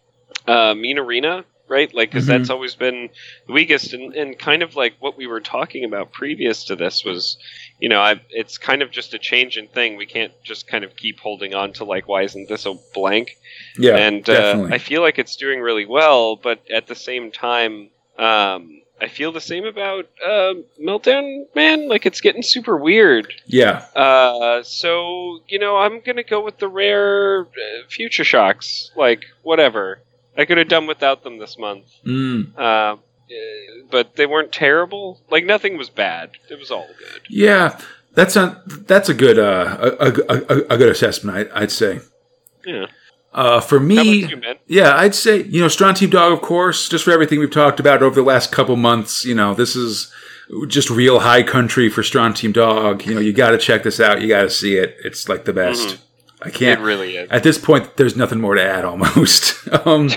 [0.48, 1.94] uh, Mean Arena, right?
[1.94, 2.28] Like, because Mhm.
[2.28, 3.10] that's always been
[3.48, 7.04] the weakest, and, and kind of like what we were talking about previous to this
[7.06, 7.38] was,
[7.80, 9.96] you know, I, it's kind of just a change in thing.
[9.96, 13.38] We can't just kind of keep holding on to like, why isn't this a blank?
[13.78, 14.68] yeah, and uh.
[14.70, 19.32] I feel like it's doing really well, but at the same time, um, I feel
[19.32, 21.90] the same about uh, Meltdown Man.
[21.90, 23.34] Like it's getting super weird.
[23.46, 23.86] yeah.
[23.96, 27.46] Uh, so you know, I'm gonna go with the rare uh,
[27.90, 28.92] Future Shocks.
[28.96, 30.02] Like whatever,
[30.38, 31.86] I could have done without them this month.
[32.06, 32.58] Mm.
[32.58, 32.98] Uh,
[33.90, 35.20] but they weren't terrible.
[35.30, 36.32] Like nothing was bad.
[36.50, 37.22] It was all good.
[37.30, 37.80] Yeah,
[38.14, 41.52] that's a that's a good uh, a, a, a, a good assessment.
[41.54, 42.00] I, I'd say.
[42.66, 42.86] Yeah.
[43.36, 47.12] Uh, for me, you, yeah, I'd say you know Strontium Dog, of course, just for
[47.12, 49.26] everything we've talked about over the last couple months.
[49.26, 50.10] You know, this is
[50.68, 53.06] just real high country for Strontium Dog.
[53.06, 54.22] You know, you got to check this out.
[54.22, 54.96] You got to see it.
[55.04, 56.00] It's like the best.
[56.42, 56.80] I can't.
[56.80, 57.30] really is.
[57.30, 58.86] At this point, there's nothing more to add.
[58.86, 59.68] Almost.
[59.86, 60.10] um,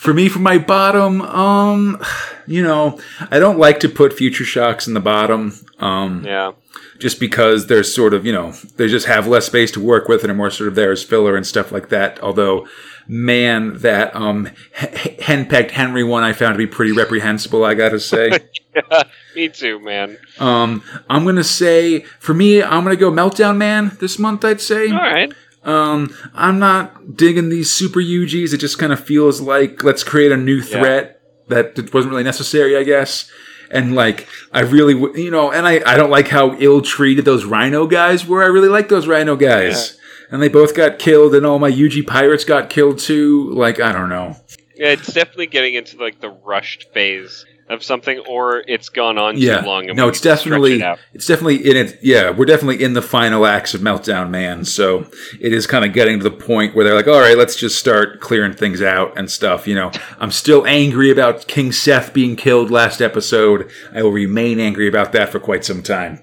[0.00, 2.02] for me, for my bottom, um,
[2.46, 2.98] you know,
[3.30, 5.52] I don't like to put future shocks in the bottom.
[5.78, 6.52] Um, Yeah.
[6.98, 10.22] just because they're sort of, you know, they just have less space to work with
[10.22, 12.18] and are more sort of there as filler and stuff like that.
[12.22, 12.66] Although,
[13.08, 14.48] man, that um,
[14.80, 18.30] h- henpecked Henry one I found to be pretty reprehensible, I gotta say.
[19.36, 20.16] Me too, man.
[20.38, 24.88] um, I'm gonna say, for me, I'm gonna go Meltdown Man this month, I'd say.
[24.90, 25.32] All right.
[25.62, 28.54] Um, I'm not digging these super UGs.
[28.54, 32.22] It just kind of feels like let's create a new threat that it wasn't really
[32.24, 33.30] necessary, I guess.
[33.70, 37.24] And like, I really, w- you know, and I, I don't like how ill treated
[37.24, 38.42] those Rhino guys were.
[38.42, 39.96] I really like those Rhino guys.
[40.32, 43.50] And they both got killed, and all my UG pirates got killed too.
[43.50, 44.36] Like, I don't know.
[44.76, 49.36] Yeah, it's definitely getting into like the rushed phase of something, or it's gone on
[49.38, 49.60] Yeah.
[49.60, 49.86] too long.
[49.86, 51.98] No, it's need to stretch definitely it it's definitely in it.
[52.02, 54.64] Yeah, we're definitely in the final acts of Meltdown Man.
[54.64, 55.06] So
[55.40, 57.78] it is kind of getting to the point where they're like, all right, let's just
[57.78, 59.66] start clearing things out and stuff.
[59.68, 63.70] You know, I'm still angry about King Seth being killed last episode.
[63.94, 66.20] I will remain angry about that for quite some time.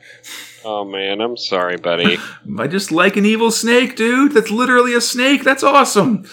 [0.70, 2.18] Oh man, I'm sorry, buddy.
[2.60, 4.34] I just like an evil snake, dude.
[4.34, 5.44] That's literally a snake.
[5.46, 6.26] That's awesome.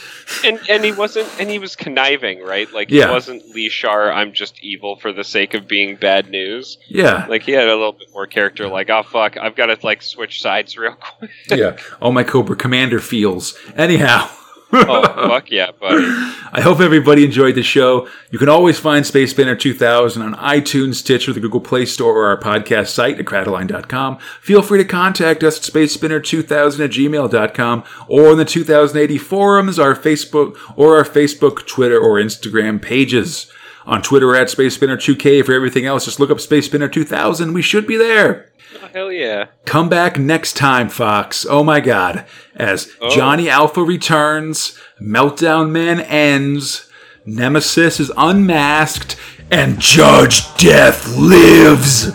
[0.44, 2.70] and and he wasn't, and he was conniving, right?
[2.72, 3.06] Like Yeah.
[3.06, 4.12] he wasn't Leeshar.
[4.12, 6.78] I'm just evil for the sake of being bad news.
[6.88, 8.66] Yeah, Like he had a little bit more character.
[8.66, 11.30] Like, oh fuck, I've got to like switch sides real quick.
[11.50, 11.76] yeah.
[12.02, 13.56] All my Cobra Commander feels.
[13.76, 14.28] Anyhow.
[14.72, 16.04] Oh fuck yeah, buddy.
[16.52, 18.08] I hope everybody enjoyed the show.
[18.30, 22.26] You can always find Space Spinner 2000 on iTunes, Stitcher, the Google Play Store, or
[22.26, 24.18] our podcast site at crataline.com.
[24.40, 29.94] Feel free to contact us at spacespinner2000 at gmail.com or in the 2080 forums, our
[29.94, 33.50] Facebook, or our Facebook, Twitter, or Instagram pages.
[33.86, 35.44] On Twitter, at Space Spinner 2K.
[35.44, 37.52] For everything else, just look up Space Spinner 2000.
[37.52, 38.50] We should be there.
[38.82, 39.46] Oh, hell yeah.
[39.66, 41.46] Come back next time, Fox.
[41.48, 42.24] Oh my god.
[42.56, 43.10] As Oh.
[43.10, 46.88] Johnny Alpha returns, Meltdown Man ends,
[47.26, 49.16] Nemesis is unmasked,
[49.50, 52.10] and Judge Death lives.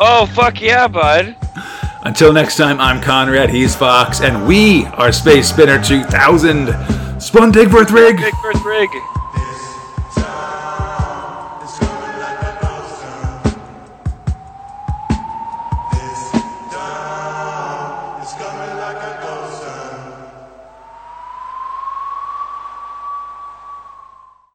[0.00, 1.36] Oh fuck yeah, bud.
[2.04, 7.20] Until next time, I'm Conrad, he's Fox, and we are Space Spinner 2000.
[7.20, 8.16] Spun Dig Birth Rig.
[8.16, 8.90] Big Earth Rig.